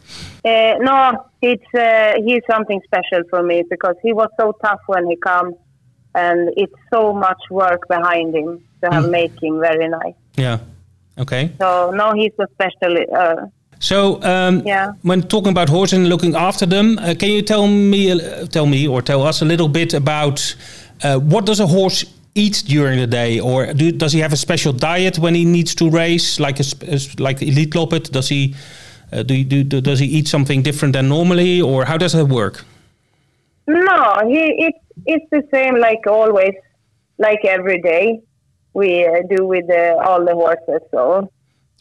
[0.46, 5.06] Uh, no, it's uh, he's something special for me because he was so tough when
[5.08, 5.54] he come,
[6.16, 10.14] and it's so much work behind him to have make him very nice.
[10.38, 10.60] Yeah.
[11.18, 11.52] Okay.
[11.60, 12.98] So no, he's a special.
[13.16, 13.48] Uh,
[13.82, 14.92] So, um, Yeah.
[15.04, 18.02] when talking about horses and looking after them, uh, can you tell me,
[18.52, 20.56] tell me, or tell us a little bit about
[21.04, 22.04] uh, what does a horse
[22.36, 25.74] eat during the day, or do, does he have a special diet when he needs
[25.76, 28.12] to race, like a, sp- a s- like Elite Loppet?
[28.12, 28.54] Does he
[29.12, 32.14] uh, do, you- do, do does he eat something different than normally, or how does
[32.14, 32.64] that work?
[33.68, 36.54] no, he it's it's the same like always,
[37.18, 38.20] like every day
[38.74, 40.82] we uh, do with uh, all the horses.
[40.92, 41.30] So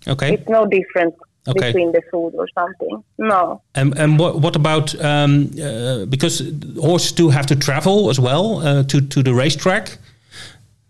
[0.07, 0.35] Okay.
[0.35, 1.15] it's no difference
[1.47, 1.69] Okay.
[1.69, 3.03] between the food or something.
[3.17, 3.63] No.
[3.75, 6.43] And, and what, what about um, uh, because
[6.79, 9.97] horses do have to travel as well uh, to to the racetrack?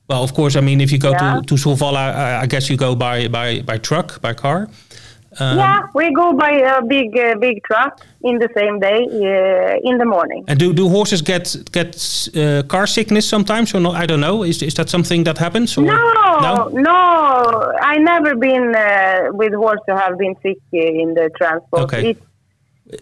[0.08, 0.56] Well, of course.
[0.56, 1.36] I mean, if you go Yeah.
[1.36, 4.68] to to Solvalla, I, I guess you go by by by truck, by car.
[5.40, 9.90] Um, yeah, we go by a big uh, big truck in the same day uh,
[9.90, 10.44] in the morning.
[10.48, 11.94] And do do horses get get
[12.36, 13.74] uh, car sickness sometimes?
[13.74, 13.90] Or no?
[13.92, 14.44] I don't know.
[14.44, 15.78] Is is that something that happens?
[15.78, 15.82] Or?
[15.84, 21.30] No, no, I never been uh, with horse to have been sick uh, in the
[21.36, 21.82] transport.
[21.82, 22.10] Okay.
[22.10, 22.20] It's,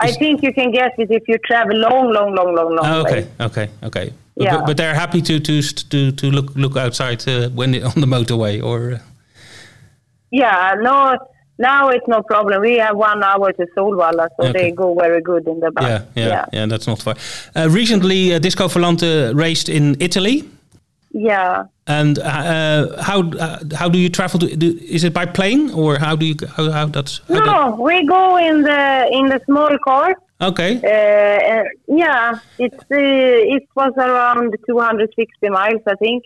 [0.01, 3.01] I think you can get it if you travel long, long, long, long, long Oh,
[3.03, 4.12] okay, okay, okay.
[4.37, 4.57] But, Yeah.
[4.57, 8.07] but, but they're happy to to to to look look outside uh, when on the
[8.07, 9.01] motorway or.
[10.30, 11.16] Yeah, no,
[11.59, 12.61] now it's no problem.
[12.62, 14.52] We have one hour to Solvalla, so Okay.
[14.52, 15.84] they go very good in the bus.
[15.84, 17.14] yeah, yeah, yeah, That's not far.
[17.54, 20.44] Uh, recently, uh, Disco Volante raced in Italy.
[21.12, 21.64] Yeah.
[21.86, 24.40] And uh, how uh, how do you travel?
[24.40, 27.20] To, do, is it by plane or how do you how, how that's?
[27.28, 30.14] How No, we go in the in the small car.
[30.42, 30.72] okay.
[30.84, 36.24] Uh, uh, yeah, it's uh, it was around 260 miles, I think.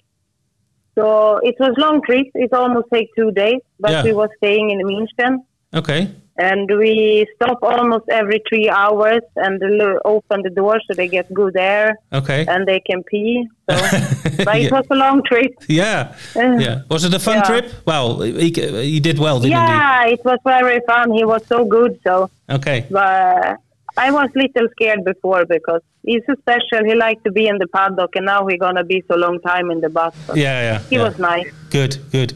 [0.96, 2.26] So it was long trip.
[2.34, 4.02] It almost take two days, but Yeah.
[4.04, 5.32] we were staying in München,
[5.74, 6.08] Okay.
[6.36, 9.60] and we stop almost every three hours and
[10.04, 12.44] open the door so they get good air Okay.
[12.48, 13.46] and they can pee.
[13.68, 13.76] So,
[14.46, 14.70] but it Yeah.
[14.76, 15.52] was a long trip.
[15.68, 16.00] Yeah.
[16.36, 16.76] Uh, Yeah.
[16.90, 17.42] Was it a fun Yeah.
[17.50, 17.66] trip?
[17.86, 18.48] Well, he,
[18.94, 21.12] he did well, didn't Yeah, it was very fun.
[21.12, 21.92] He was so good.
[22.06, 22.30] So.
[22.58, 22.78] Okay.
[22.90, 23.56] but
[23.96, 26.84] I was a little scared before because he's so special.
[26.84, 29.70] He liked to be in the paddock, and now he's gonna be so long time
[29.70, 30.14] in the bus.
[30.28, 30.78] Yeah, yeah.
[30.90, 31.04] he yeah.
[31.04, 31.50] was nice.
[31.70, 32.34] Good, good.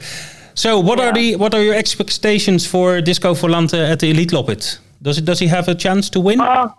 [0.54, 4.78] So, what are the what are your expectations for Disco Volante at the Elite Loppet?
[5.02, 6.40] Does it does he have a chance to win?
[6.40, 6.72] Oh,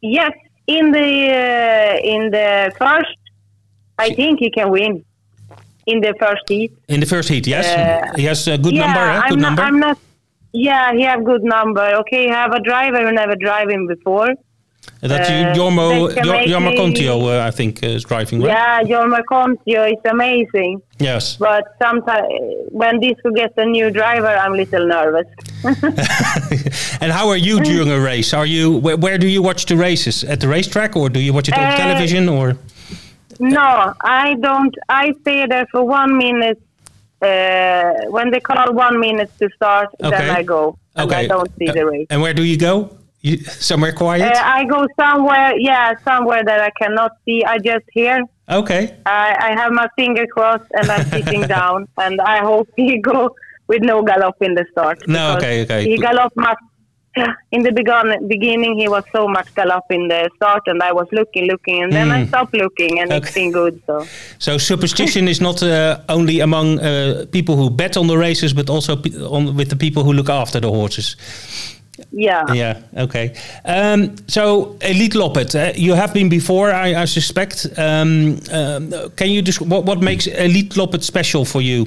[0.00, 0.32] yes.
[0.66, 3.18] In the uh, in the first,
[3.98, 5.04] I think he can win.
[5.86, 6.72] in the first heat.
[6.88, 7.66] In the first heat, yes.
[7.66, 9.20] Uh, he has a good yeah, number, huh?
[9.24, 9.62] I'm Good not, number.
[9.62, 9.98] I'm not.
[10.52, 11.82] Yeah, he have good number.
[12.00, 14.34] Okay, he have a driver who never drive him before.
[15.00, 18.04] That's uh, Jormo, they can Jor- make Jorma me- Contio, uh, I think, uh, is
[18.04, 18.48] driving, right?
[18.48, 20.80] Yeah, Jorma Contio is amazing.
[20.98, 21.36] Yes.
[21.36, 22.26] But sometimes
[22.70, 25.26] when Disco gets a new driver, I'm a little nervous.
[27.00, 28.32] and how are you during a race?
[28.34, 30.24] Are you where, where do you watch the races?
[30.24, 32.28] At the racetrack, or do you watch it on Uh, television?
[32.28, 32.56] Or
[33.40, 34.74] No, I don't.
[34.88, 36.60] I stay there for one minute.
[37.22, 40.10] Uh, when they call one minute to start, Okay.
[40.10, 40.76] then I go.
[40.96, 42.06] And I don't see Uh, the race.
[42.10, 42.74] And where do you go?
[43.20, 43.36] You,
[43.70, 44.22] somewhere quiet?
[44.34, 47.44] Uh, I go somewhere, yeah, somewhere that I cannot see.
[47.44, 48.16] I just hear.
[48.48, 48.82] okay.
[49.06, 53.18] I, I have my finger crossed and I'm sitting down, and I hope he go
[53.68, 54.98] with no gallop in the start.
[55.06, 55.84] No, okay, okay.
[55.88, 56.58] He gallop much.
[57.52, 61.06] In the begun, beginning, he was so much gallop in the start, and I was
[61.12, 63.38] looking, looking, and then I stopped looking, and it's Hmm.
[63.38, 63.40] Okay.
[63.42, 63.82] been good.
[63.86, 64.06] So
[64.38, 68.70] So superstition is not uh, only among uh, people who bet on the races, but
[68.70, 71.16] also pe- on, with the people who look after the horses.
[72.10, 72.76] yeah, Yeah.
[73.04, 73.34] Okay.
[73.64, 77.66] Um, so Elite Loppet, uh, you have been before, I, I suspect.
[77.76, 81.86] Um, um, can you just what what makes Elite Loppet special for you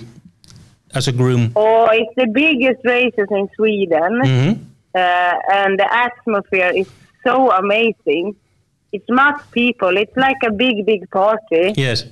[0.93, 1.51] as a groom?
[1.55, 4.53] Oh, it's the biggest races in Sweden, hmm
[4.95, 6.87] uh, and the atmosphere is
[7.25, 8.35] so amazing.
[8.91, 9.97] It's much people.
[9.97, 11.73] It's like a big, big party.
[11.75, 12.05] Yes.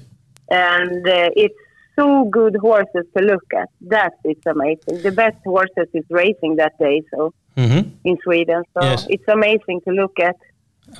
[0.49, 1.55] and uh, it's
[1.95, 3.69] so good horses to look at.
[3.95, 5.01] That is amazing.
[5.03, 8.63] The best horses is racing that day, so hmm in Sweden.
[8.73, 9.05] So Yes.
[9.09, 10.35] it's amazing to look at.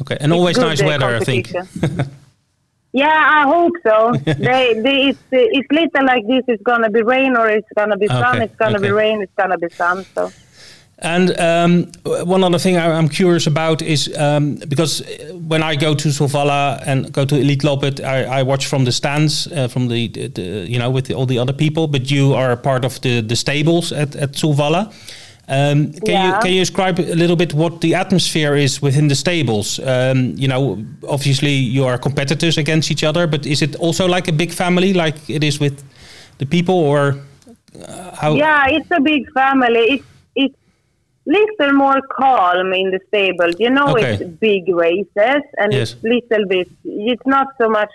[0.01, 0.17] Okay.
[0.21, 1.45] And It's always nice the weather, I think.
[2.93, 3.97] yeah, I hope so.
[4.49, 6.43] they, they, it's it's little like this.
[6.47, 8.35] It's gonna be rain or it's gonna be sun.
[8.35, 9.21] Okay, It's gonna be rain.
[9.21, 10.05] It's gonna be sun.
[10.15, 10.31] So
[10.99, 11.91] And um,
[12.25, 15.03] one other thing I- I'm curious about is um, because
[15.49, 18.91] when I go to Solvalla and go to Elite Loppet, I, I watch from the
[18.91, 21.87] stands, uh, from the, the, the you know with the, all the other people.
[21.87, 24.93] But you are a part of the the stables at at Solvalla.
[25.49, 26.39] Um, can you Yeah.
[26.41, 29.79] can you describe a little bit what the atmosphere is within the stables?
[29.79, 30.77] Um, you know,
[31.09, 34.93] obviously you are competitors against each other, but is it also like a big family,
[34.93, 35.83] like it is with
[36.37, 37.15] the people, or
[37.87, 38.35] uh, how?
[38.35, 39.79] yeah, it's a big family.
[39.95, 40.05] It's
[41.25, 43.49] little more calm in the stable.
[43.57, 44.13] You know, Okay.
[44.15, 45.93] it's big races and Yes.
[45.93, 46.67] it's little bit.
[46.83, 47.91] It's not so much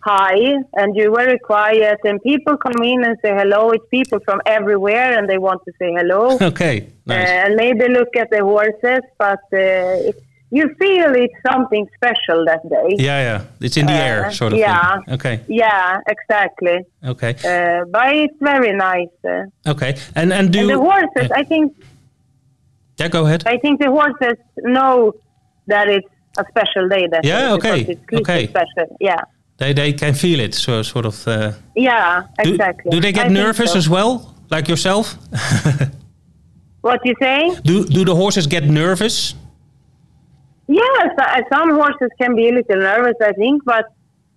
[0.00, 1.98] high, and you're very quiet.
[2.04, 3.70] And people come in and say hello.
[3.70, 6.38] It's people from everywhere, and they want to say hello.
[6.50, 7.28] Okay, nice.
[7.28, 10.12] and maybe look at the horses, but uh,
[10.50, 12.90] you feel it's something special that day.
[12.96, 13.40] Yeah, yeah.
[13.60, 15.00] It's in the Uh, air, sort of yeah.
[15.04, 15.14] thing.
[15.14, 16.78] Okay, Yeah, exactly.
[17.12, 19.14] okay, Uh, but it's very nice.
[19.24, 19.96] Uh, okay.
[20.14, 21.72] And and do and the horses, I think,
[22.98, 23.42] yeah, go ahead.
[23.46, 25.12] I think the horses know
[25.66, 27.06] that it's a special day.
[27.10, 28.46] That Yeah, okay, It's okay.
[28.46, 28.96] special.
[29.00, 29.20] Yeah,
[29.58, 31.26] They they can feel it, so sort of.
[31.26, 32.90] Uh, yeah, do, exactly.
[32.90, 33.78] do they get I nervous so.
[33.78, 35.16] as well, like yourself?
[36.80, 37.50] What you say?
[37.64, 39.34] do do the horses get nervous?
[40.68, 43.86] Yes, uh, some horses can be a little nervous, I think, but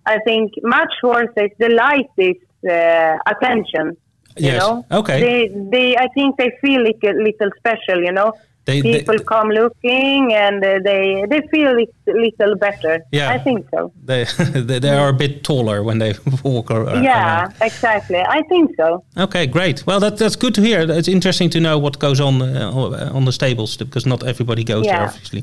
[0.06, 2.36] I think much horses they like this
[2.68, 3.96] uh, attention.
[4.38, 4.60] You Yes.
[4.62, 5.20] know, Okay.
[5.20, 8.02] They, they, I think they feel like a little special.
[8.02, 8.32] You know,
[8.64, 13.00] They- they- people come looking and uh, they they feel it a little better.
[13.10, 13.34] Yeah.
[13.34, 13.92] I think so.
[14.06, 14.24] They
[14.68, 17.54] they, they are a bit taller when they walk ar- yeah, around.
[17.60, 18.20] exactly.
[18.38, 19.02] I think so.
[19.16, 19.84] Okay, great.
[19.86, 20.80] Well, that, that's good to hear.
[20.90, 24.84] It's interesting to know what goes on uh, on the stables because not everybody goes
[24.84, 25.08] there, Yeah.
[25.08, 25.42] obviously.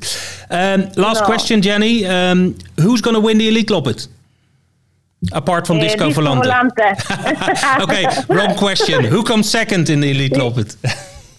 [0.50, 1.26] Um, last No.
[1.26, 2.06] question, Jenny.
[2.06, 4.08] Um, who's going to win the Elite Loppet?
[5.34, 6.46] Apart from Uh, Disco, Disco Volante.
[6.48, 7.82] Volante.
[7.84, 9.04] okay, wrong question.
[9.04, 10.76] Who comes second in the Elite Loppet?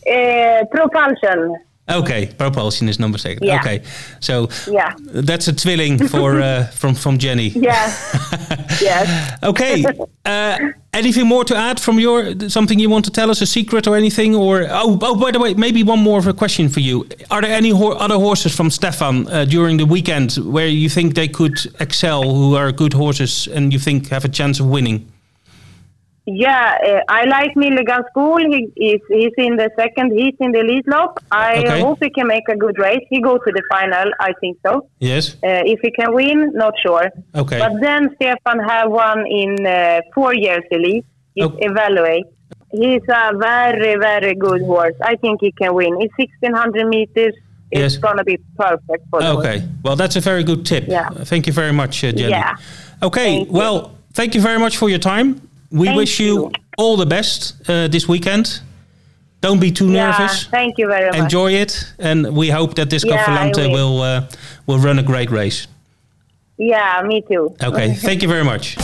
[0.07, 1.57] uh, propulsion.
[1.99, 3.47] Okay, Propulsion is number second.
[3.47, 3.61] Yeah.
[3.61, 3.83] Okay,
[4.21, 4.95] so Yeah.
[5.13, 7.49] that's a twilling for uh, from from Jenny.
[7.49, 7.93] Yeah.
[8.81, 9.39] yes.
[9.43, 9.85] Okay.
[10.25, 10.59] Uh,
[10.93, 13.97] anything more to add from your something you want to tell us, a secret or
[13.97, 14.35] anything?
[14.35, 17.07] Or oh, oh by the way, maybe one more of a question for you.
[17.31, 21.15] Are there any ho- other horses from Stefan uh, during the weekend where you think
[21.15, 25.11] they could excel, who are good horses, and you think have a chance of winning?
[26.35, 28.39] Yeah, uh, I like Milligan School.
[28.39, 31.19] He is he's in the second heat in the lead lap.
[31.31, 31.81] I Okay.
[31.81, 33.05] hope he can make a good race.
[33.11, 34.11] He go to the final.
[34.21, 34.89] I think so.
[34.99, 35.35] Yes.
[35.43, 37.11] Uh, if he can win, not sure.
[37.35, 37.59] Okay.
[37.59, 41.05] But then Stefan have one in uh, four years elite.
[41.35, 41.67] He's Okay.
[41.71, 42.27] evaluate.
[42.73, 44.95] He's a very very good horse.
[45.03, 45.93] I think he can win.
[46.03, 47.35] It's sixteen hundred meters.
[47.73, 47.97] It's Yes.
[47.99, 49.47] gonna be perfect for the horse.
[49.47, 49.57] Okay.
[49.85, 50.85] Well, that's a very good tip.
[50.89, 51.09] Yeah.
[51.33, 52.31] Thank you very much, uh, Jenny.
[52.31, 52.55] Yeah.
[53.03, 53.31] Okay.
[53.39, 53.59] Thank you.
[53.61, 53.77] well,
[54.13, 55.29] thank you very much for your time.
[55.71, 56.51] We Thank wish you, you.
[56.77, 58.61] all the best uh, this weekend.
[59.41, 60.49] Don't be too Yeah, nervous.
[60.51, 61.19] thank you very much.
[61.19, 63.73] Enjoy it, and we hope that Disco Yeah, Volante will.
[63.73, 64.21] will will, uh,
[64.67, 65.67] will run a great race.
[66.57, 67.55] Yeah, me too.
[67.65, 67.95] Okay.
[68.07, 68.75] thank you very much.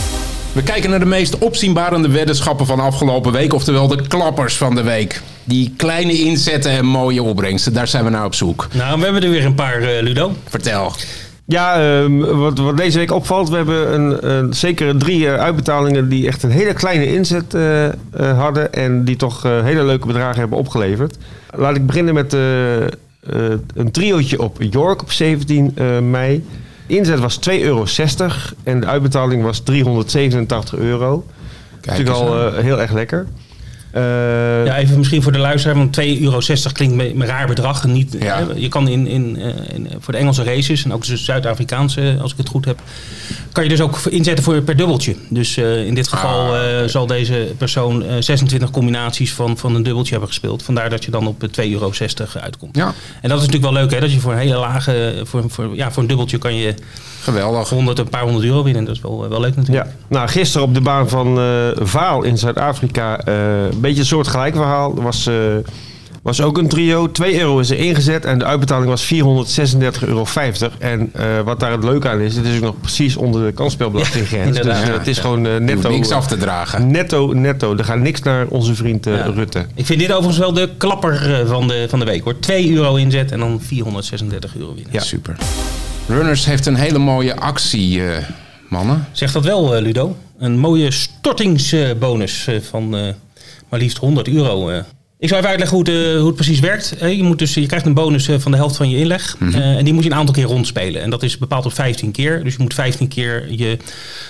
[0.53, 3.53] We kijken naar de meest opzienbarende weddenschappen van afgelopen week.
[3.53, 5.21] Oftewel de klappers van de week.
[5.43, 7.73] Die kleine inzetten en mooie opbrengsten.
[7.73, 8.67] Daar zijn we naar op zoek.
[8.73, 10.31] Nou, we hebben er weer een paar, eh, Ludo.
[10.49, 10.91] Vertel.
[11.47, 16.09] Ja, ehm, wat, wat deze week opvalt, we hebben een, een, zeker drie eh, uitbetalingen
[16.09, 17.93] die echt een hele kleine inzet eh, eh,
[18.37, 21.17] hadden en die toch hele leuke bedragen hebben opgeleverd.
[21.55, 22.33] Laat ik beginnen met
[23.73, 26.45] een triootje op York op 17 eh, mei.
[26.87, 27.85] Inzet was 2,60 euro
[28.63, 31.25] en de uitbetaling was 387 euro.
[31.81, 32.53] Kijk Natuurlijk eens al aan.
[32.53, 33.27] eh, heel erg lekker.
[33.91, 36.39] Eh, Ja, even misschien voor de luisteraar, want 2,60 euro
[36.73, 37.85] klinkt een raar bedrag.
[37.85, 38.37] Niet, Ja.
[38.37, 42.17] hè, je kan in, in, eh, in, voor de Engelse races, en ook de Zuid-Afrikaanse,
[42.21, 42.79] als ik het goed heb,
[43.51, 45.15] kan je dus ook inzetten voor per dubbeltje.
[45.29, 49.75] Dus eh, in dit geval Ah, eh, zal deze persoon eh, 26 combinaties van, van
[49.75, 50.63] een dubbeltje hebben gespeeld.
[50.63, 51.91] Vandaar dat je dan op eh, 2,60 euro
[52.41, 52.75] uitkomt.
[52.75, 55.43] Ja, En dat is natuurlijk wel leuk, hè, dat je voor een hele lage, voor,
[55.47, 56.73] voor, ja, voor een dubbeltje kan je
[57.27, 57.69] geweldig.
[57.69, 58.85] 100, een paar honderd euro winnen.
[58.85, 59.85] Dat is wel, wel leuk natuurlijk.
[59.87, 61.45] Ja, nou gisteren op de baan van eh,
[61.79, 63.33] Vaal in Zuid-Afrika eh,
[63.71, 64.95] een beetje een soort gelijk verhaal.
[64.97, 65.33] Er was, eh,
[66.23, 67.11] was ook een trio.
[67.11, 70.25] 2 euro is er ingezet en de uitbetaling was 436,50 euro.
[70.79, 73.51] En eh, wat daar het leuke aan is, het is ook nog precies onder de
[73.51, 74.47] kansspelbelastinggrens.
[74.47, 74.87] dus inderdaad.
[74.89, 75.21] eh, het is Ja.
[75.21, 75.89] gewoon netto.
[75.89, 76.91] niks af te dragen.
[76.91, 77.75] Netto, netto.
[77.77, 79.23] Er gaat niks naar onze vriend eh, Ja.
[79.25, 79.65] Rutte.
[79.75, 82.39] Ik vind dit overigens wel de klapper van de, van de week hoor.
[82.39, 84.93] 2 euro inzet en dan 436 euro winnen.
[84.93, 85.01] Ja.
[85.01, 85.35] Super.
[86.07, 88.23] Runners heeft een hele mooie actie, eh,
[88.69, 89.07] mannen.
[89.11, 90.17] Zeg dat wel, eh, Ludo.
[90.37, 92.89] Een mooie stortingsbonus eh, van
[93.69, 94.83] maar liefst 100 euro.
[95.19, 96.95] Ik zou even uitleggen hoe het, eh, hoe het precies werkt.
[96.99, 99.37] Je, moet dus, je krijgt een bonus eh, van de helft van je inleg.
[99.39, 101.01] Eh, en die moet je een aantal keer rondspelen.
[101.01, 102.43] En dat is bepaald op 15 keer.
[102.43, 103.77] Dus je moet 15 keer je,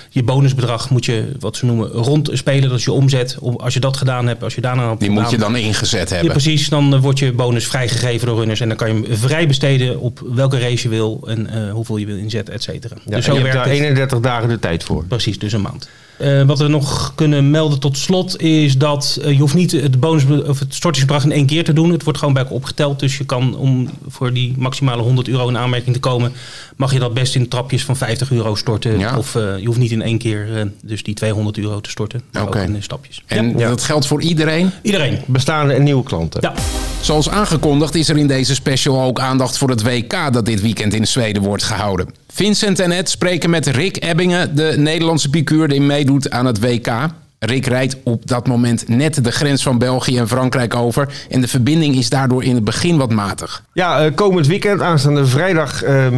[0.09, 2.69] je bonusbedrag moet je, wat ze noemen, rondspelen.
[2.69, 3.37] Dat is je omzet.
[3.39, 6.09] Om, als je dat gedaan hebt, als je daarna op Die moet je dan ingezet
[6.09, 6.31] Ja, hebben.
[6.31, 6.69] precies.
[6.69, 8.59] Dan wordt je bonus vrijgegeven door runners.
[8.59, 11.23] En dan kan je hem vrij besteden op welke race je wil.
[11.27, 12.95] En eh, hoeveel je wil inzetten, et cetera.
[12.95, 13.83] Ja, dus en zo je hebt werkt daar het.
[13.83, 15.05] 31 dagen de tijd voor.
[15.05, 15.89] Precies, dus een maand.
[16.17, 19.99] Eh, wat we nog kunnen melden tot slot is dat eh, je hoeft niet het,
[19.99, 21.91] bonus, of het stortingsbedrag in één keer te doen.
[21.91, 22.99] Het wordt gewoon bij elkaar opgeteld.
[22.99, 26.33] Dus je kan om voor die maximale 100 euro in aanmerking te komen,
[26.75, 28.99] mag je dat best in trapjes van 50 euro storten.
[28.99, 29.17] Ja.
[29.17, 32.21] Of eh, je hoeft niet in één keer eh, dus die 200 euro te storten.
[32.31, 33.23] Maar ook in stapjes.
[33.25, 33.69] En Ja.
[33.69, 34.71] dat geldt voor iedereen.
[34.81, 35.19] Iedereen.
[35.25, 36.41] Bestaande en nieuwe klanten.
[36.41, 36.53] Ja.
[37.01, 40.93] Zoals aangekondigd is er in deze special ook aandacht voor het WK dat dit weekend
[40.93, 42.07] in Zweden wordt gehouden.
[42.37, 46.91] Vincent en Ed spreken met Rick Ebbingen, de Nederlandse piqueur die meedoet aan het WK.
[47.39, 51.09] Rick rijdt op dat moment net de grens van België en Frankrijk over.
[51.29, 53.63] En de verbinding is daardoor in het begin wat matig.
[53.73, 56.15] Ja, eh, komend weekend, aanstaande vrijdag ehm,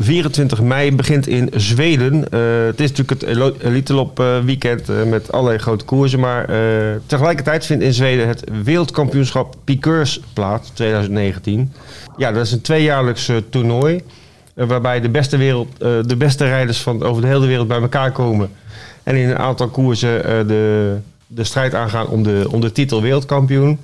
[0.00, 2.28] 24 mei, begint in Zweden.
[2.30, 6.20] Eh, het is natuurlijk het Elo- Elite Lop eh, weekend met allerlei grote koersen.
[6.20, 6.46] Maar
[7.06, 11.72] tegelijkertijd vindt in Zweden het Wereldkampioenschap Piqueurs plaats 2019.
[12.16, 14.02] Ja, dat is een tweejaarlijks toernooi.
[14.54, 17.80] Eh, waarbij de beste, wereld, eh, de beste rijders van over de hele wereld bij
[17.80, 18.50] elkaar komen.
[19.02, 20.96] En in een aantal koersen eh, de,
[21.26, 23.78] de strijd aangaan om de, om de titel wereldkampioen.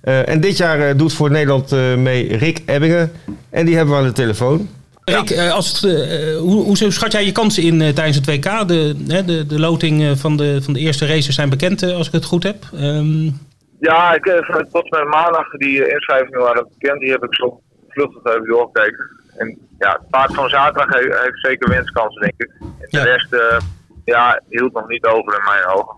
[0.00, 3.12] Eh, en dit jaar eh, doet voor Nederland eh, mee Rick Ebbingen.
[3.50, 4.68] En die hebben we aan de telefoon.
[5.04, 5.80] Rick, eh, als het,
[6.38, 8.68] hoe, hoe schat jij je kansen in eh, tijdens het WK?
[8.68, 12.06] De, hè, de, de loting eh, van de, van de eerste races zijn bekend, als
[12.06, 12.56] ik het goed heb.
[12.74, 13.30] Ehm,
[13.80, 17.00] Ja, ik, eh, tot met maandag die inschrijvingen waren bekend.
[17.00, 19.10] Die heb ik zo vluchtig even doorgekeken.
[19.36, 22.50] En ja, het paard van zaterdag heeft, heeft zeker winstkansen, denk ik.
[22.60, 23.02] En de Ja.
[23.04, 23.58] rest, eh,
[24.04, 25.96] ja, hield nog niet over in mijn ogen.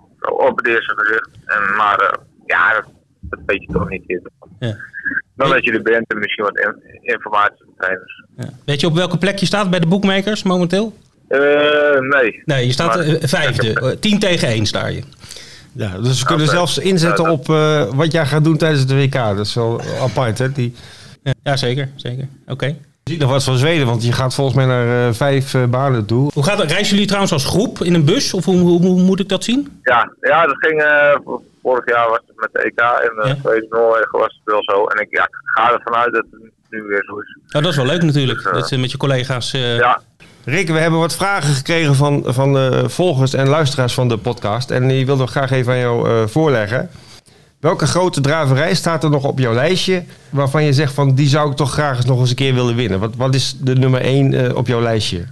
[0.49, 1.29] Op het eerste gezicht.
[1.47, 2.85] En, maar eh, ja, dat,
[3.21, 4.03] dat weet je toch niet.
[4.07, 4.31] Eerder.
[4.59, 4.77] ja.
[5.37, 8.25] Dan dat je er bent en misschien wat in- informatie van trainers.
[8.37, 8.45] Ja.
[8.65, 10.97] Weet je op welke plek je staat bij de bookmakers momenteel?
[11.29, 11.41] Eh,
[12.01, 12.43] nee.
[12.45, 13.81] Nee, je staat Maar- eh, vijfde.
[13.81, 15.03] Eh, 10 tegen 1 sta je.
[15.73, 19.13] Ja, dus we kunnen zelfs inzetten op eh, wat jij gaat doen tijdens het WK.
[19.13, 20.53] Dat is wel apart, hè?
[20.53, 20.75] Die,
[21.23, 21.89] Ja, ja zeker.
[21.97, 22.29] zeker.
[22.47, 22.77] Oké.
[23.05, 25.65] Je ziet nog wat van Zweden, want je gaat volgens mij naar eh, vijf eh,
[25.65, 26.31] banen toe.
[26.35, 26.71] Hoe gaat het?
[26.71, 28.35] Reizen jullie trouwens als groep in een bus?
[28.35, 29.81] Of hoe, hoe, hoe moet ik dat zien?
[29.83, 31.17] Ja, ja, dat ging eh,
[31.63, 33.37] vorig jaar was het met de EK en uh, Ja.
[33.43, 34.85] Zweden Noorwegen was het wel zo.
[34.85, 36.41] En ik ja, ik ga ervan uit dat het
[36.71, 37.37] nu weer zo is.
[37.49, 38.43] Nou, dat is wel leuk natuurlijk.
[38.53, 39.53] Dus, dat met je collega's...
[39.53, 40.01] eh, Ja,
[40.45, 44.71] Rick, we hebben wat vragen gekregen van, van eh, volgers en luisteraars van de podcast.
[44.71, 46.91] En die wilden we graag even aan jou eh, voorleggen.
[47.65, 51.51] Welke grote draverij staat er nog op jouw lijstje waarvan je zegt van die zou
[51.51, 53.01] ik toch graag eens nog eens een keer willen winnen?
[53.01, 55.25] Wat, wat is de nummer één eh, op jouw lijstje?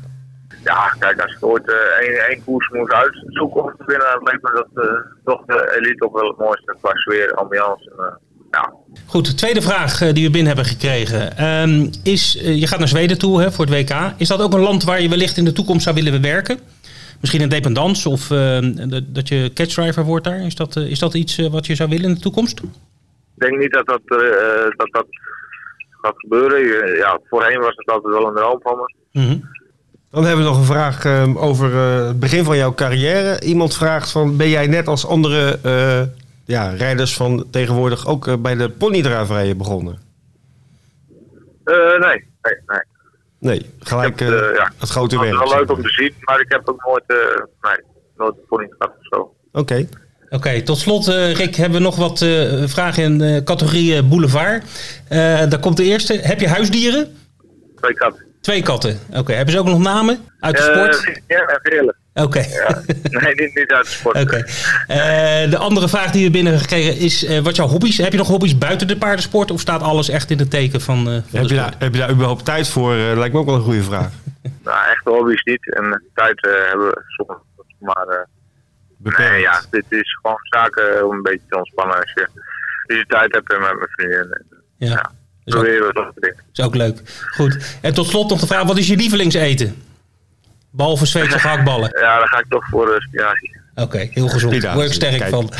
[0.64, 4.22] ja, kijk, als ik ooit eh, één, één koers moest uitzoeken om te winnen, dan
[4.22, 4.93] lijkt me dat eh,
[5.24, 7.93] toch de elite ook wel het mooiste qua sfeer, ambiance.
[7.99, 8.18] En,
[8.51, 8.72] ja.
[9.07, 11.37] Goed, de tweede vraag die we binnen hebben gekregen.
[11.37, 13.97] Ehm, is, je gaat naar Zweden toe hè, voor het WK.
[14.16, 16.59] Is dat ook een land waar je wellicht in de toekomst zou willen werken?
[17.23, 18.59] Misschien een dependance of eh,
[18.89, 20.41] dat- dat je catchdriver wordt daar?
[20.41, 22.61] Is dat, eh, is dat iets eh, wat je zou willen in de toekomst?
[22.61, 22.68] Ik
[23.49, 24.18] denk niet dat dat, eh,
[24.77, 25.07] dat, dat
[26.03, 26.87] gaat gebeuren.
[26.97, 28.95] Ja, voorheen was het altijd wel een droom van me.
[29.20, 29.37] Mhm.
[30.11, 33.41] Dan hebben we nog een vraag ehm, over eh, het begin van jouw carrière.
[33.41, 36.03] Iemand vraagt van, ben jij net als andere eh,
[36.45, 39.99] ja, rijders van tegenwoordig ook bij de ponydraverijen begonnen?
[41.64, 42.83] Eh, nee, nee, nee.
[43.43, 44.72] Nee, gelijk heb, eh, eh, ja.
[44.78, 45.38] het grote Het werk.
[45.38, 47.16] was wel zeg leuk om te zien, maar ik heb ook nooit, eh
[47.61, 47.84] nee,
[48.16, 49.34] nooit een pony gehad of zo.
[49.53, 49.86] Oké.
[50.32, 54.64] Oké, tot slot, eh, Rick, hebben we nog wat eh, vragen in de categorie boulevard.
[55.09, 55.18] Eh,
[55.49, 56.18] daar komt de eerste.
[56.22, 57.16] Heb je huisdieren?
[57.76, 58.24] Twee katten.
[58.40, 58.99] Twee katten.
[59.14, 61.20] Oké, hebben ze ook nog namen uit de sport?
[61.26, 61.95] Ja, en Veerle.
[62.15, 62.39] Oké.
[62.39, 62.83] Ja.
[63.21, 64.21] nee, niet, niet uit de sport.
[64.21, 64.37] Oké.
[64.87, 67.99] Eh, de andere vraag die we binnen hebben gekregen is: eh, wat jouw hobby's?
[67.99, 69.51] Heb je nog hobby's buiten de paardensport?
[69.51, 71.59] Of staat alles echt in het teken van, eh, van Heb, de je sport?
[71.59, 72.95] daar, heb je daar überhaupt tijd voor?
[72.95, 74.11] Lijkt me ook wel een goede vraag.
[74.65, 75.75] Nou, echte hobby's niet.
[75.75, 77.39] En tijd hebben we soms.
[77.79, 78.25] Maar eh,
[78.99, 79.31] Beperkt.
[79.31, 82.29] nee, ja, dit is gewoon zaken om een beetje te ontspannen als je,
[82.87, 84.43] als je tijd hebt en met mijn vriendin.
[84.77, 85.11] Ja, Ja.
[85.45, 86.37] is ook, Proberen we dat dingen.
[86.53, 87.03] is ook leuk.
[87.31, 87.77] Goed.
[87.83, 89.83] En tot slot nog de vraag: wat is je lievelingseten?
[90.73, 91.91] Behalve Zweedse gehaktballen.
[92.01, 93.57] Ja, dan ga ik toch voor spinazie.
[93.75, 94.53] Oké, heel gezond.
[94.53, 95.31] Spinazie, Word ik sterk kijk.
[95.31, 95.51] van.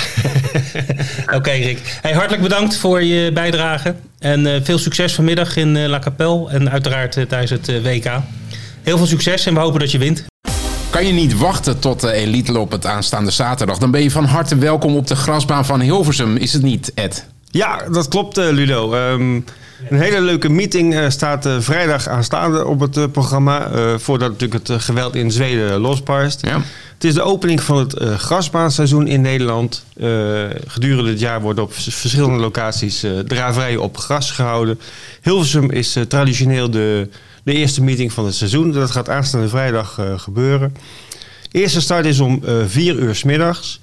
[1.39, 1.99] Oké, Rick.
[2.03, 3.95] Hey, hartelijk bedankt voor je bijdrage.
[4.19, 6.49] En eh, veel succes vanmiddag in eh, La Capelle.
[6.51, 8.11] En uiteraard tijdens het WK.
[8.83, 10.25] Heel veel succes en we hopen dat je wint.
[10.91, 13.79] Kan je niet wachten tot de Elite op het aanstaande zaterdag?
[13.79, 17.27] Dan ben je van harte welkom op de grasbaan van Hilversum, is het niet, Ed?
[17.53, 18.93] Ja, dat klopt, eh, Ludo.
[18.93, 19.35] Ehm,
[19.89, 23.71] een hele leuke meeting eh, staat eh, vrijdag aanstaande op het programma.
[23.99, 26.47] voordat natuurlijk het geweld in Zweden losbarst.
[26.47, 26.61] Ja.
[26.95, 29.85] Het is de opening van het grasbaanseizoen in Nederland.
[30.67, 34.81] Gedurende het jaar worden op vers- verschillende locaties draverijen op gras gehouden.
[35.23, 37.09] Hilversum is traditioneel de,
[37.43, 38.73] de eerste meeting van het seizoen.
[38.73, 40.77] Dat gaat aanstaande vrijdag gebeuren.
[41.51, 43.81] Eerste start is om eh 4 uur 's middags.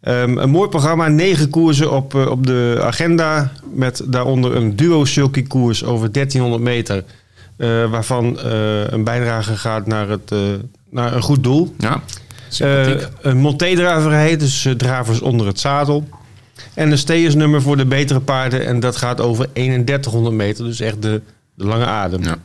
[0.00, 3.52] Ehm, een mooi programma, negen koersen op, eh, op de agenda.
[3.72, 7.04] Met daaronder een duo sulky koers over 1300 meter.
[7.56, 10.32] eh, waarvan eh, een bijdrage gaat naar, het,
[10.90, 11.74] naar een goed doel.
[11.78, 12.02] Ja,
[13.20, 16.08] een monté-draverij, dus dravers onder het zadel.
[16.74, 18.66] En een steersnummer voor de betere paarden.
[18.66, 21.20] En dat gaat over 3100 meter, dus echt de,
[21.54, 22.22] de lange adem.
[22.22, 22.36] Ja.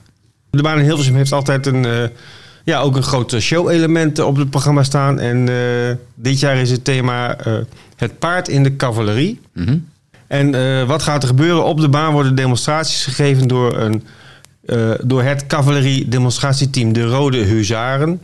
[0.50, 2.12] De baan in Hilversum heeft altijd een,
[2.64, 5.20] ja, ook een groot show-element op het programma staan.
[5.20, 7.54] En eh, dit jaar is het thema eh,
[7.96, 9.40] het paard in de cavalerie.
[9.54, 9.78] Mhm.
[10.28, 11.66] En eh, wat gaat er gebeuren?
[11.66, 14.04] Op de baan worden demonstraties gegeven door, een,
[14.66, 18.22] eh, door het cavalerie-demonstratieteam De Rode Huzaren.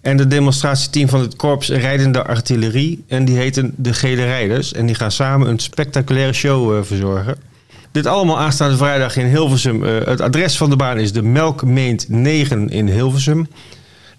[0.00, 3.04] En het demonstratieteam van het Korps Rijdende Artillerie.
[3.08, 4.72] En die heten De Gele Rijders.
[4.72, 7.36] En die gaan samen een spectaculaire show eh, verzorgen.
[7.92, 9.84] Dit allemaal aanstaande vrijdag in Hilversum.
[9.84, 13.48] Eh, het adres van de baan is de Melkmeent 9 in Hilversum.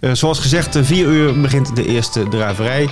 [0.02, 2.88] Eh, zoals gezegd, eh, 4 uur begint de eerste draverij.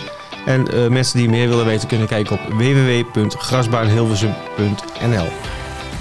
[0.46, 5.28] En eh, mensen die meer willen weten kunnen kijken op www.grasbaanhilversum.nl.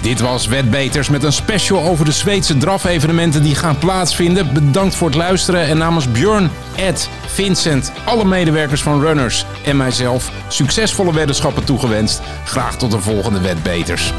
[0.02, 4.54] Dit was Wetbeters met een special over de Zweedse draf-evenementen die gaan plaatsvinden.
[4.54, 10.32] Bedankt voor het luisteren en namens Björn, Ed, Vincent, alle medewerkers van Runners en mijzelf
[10.48, 12.22] succesvolle weddenschappen toegewenst.
[12.46, 14.14] Graag tot de volgende Wetbeters.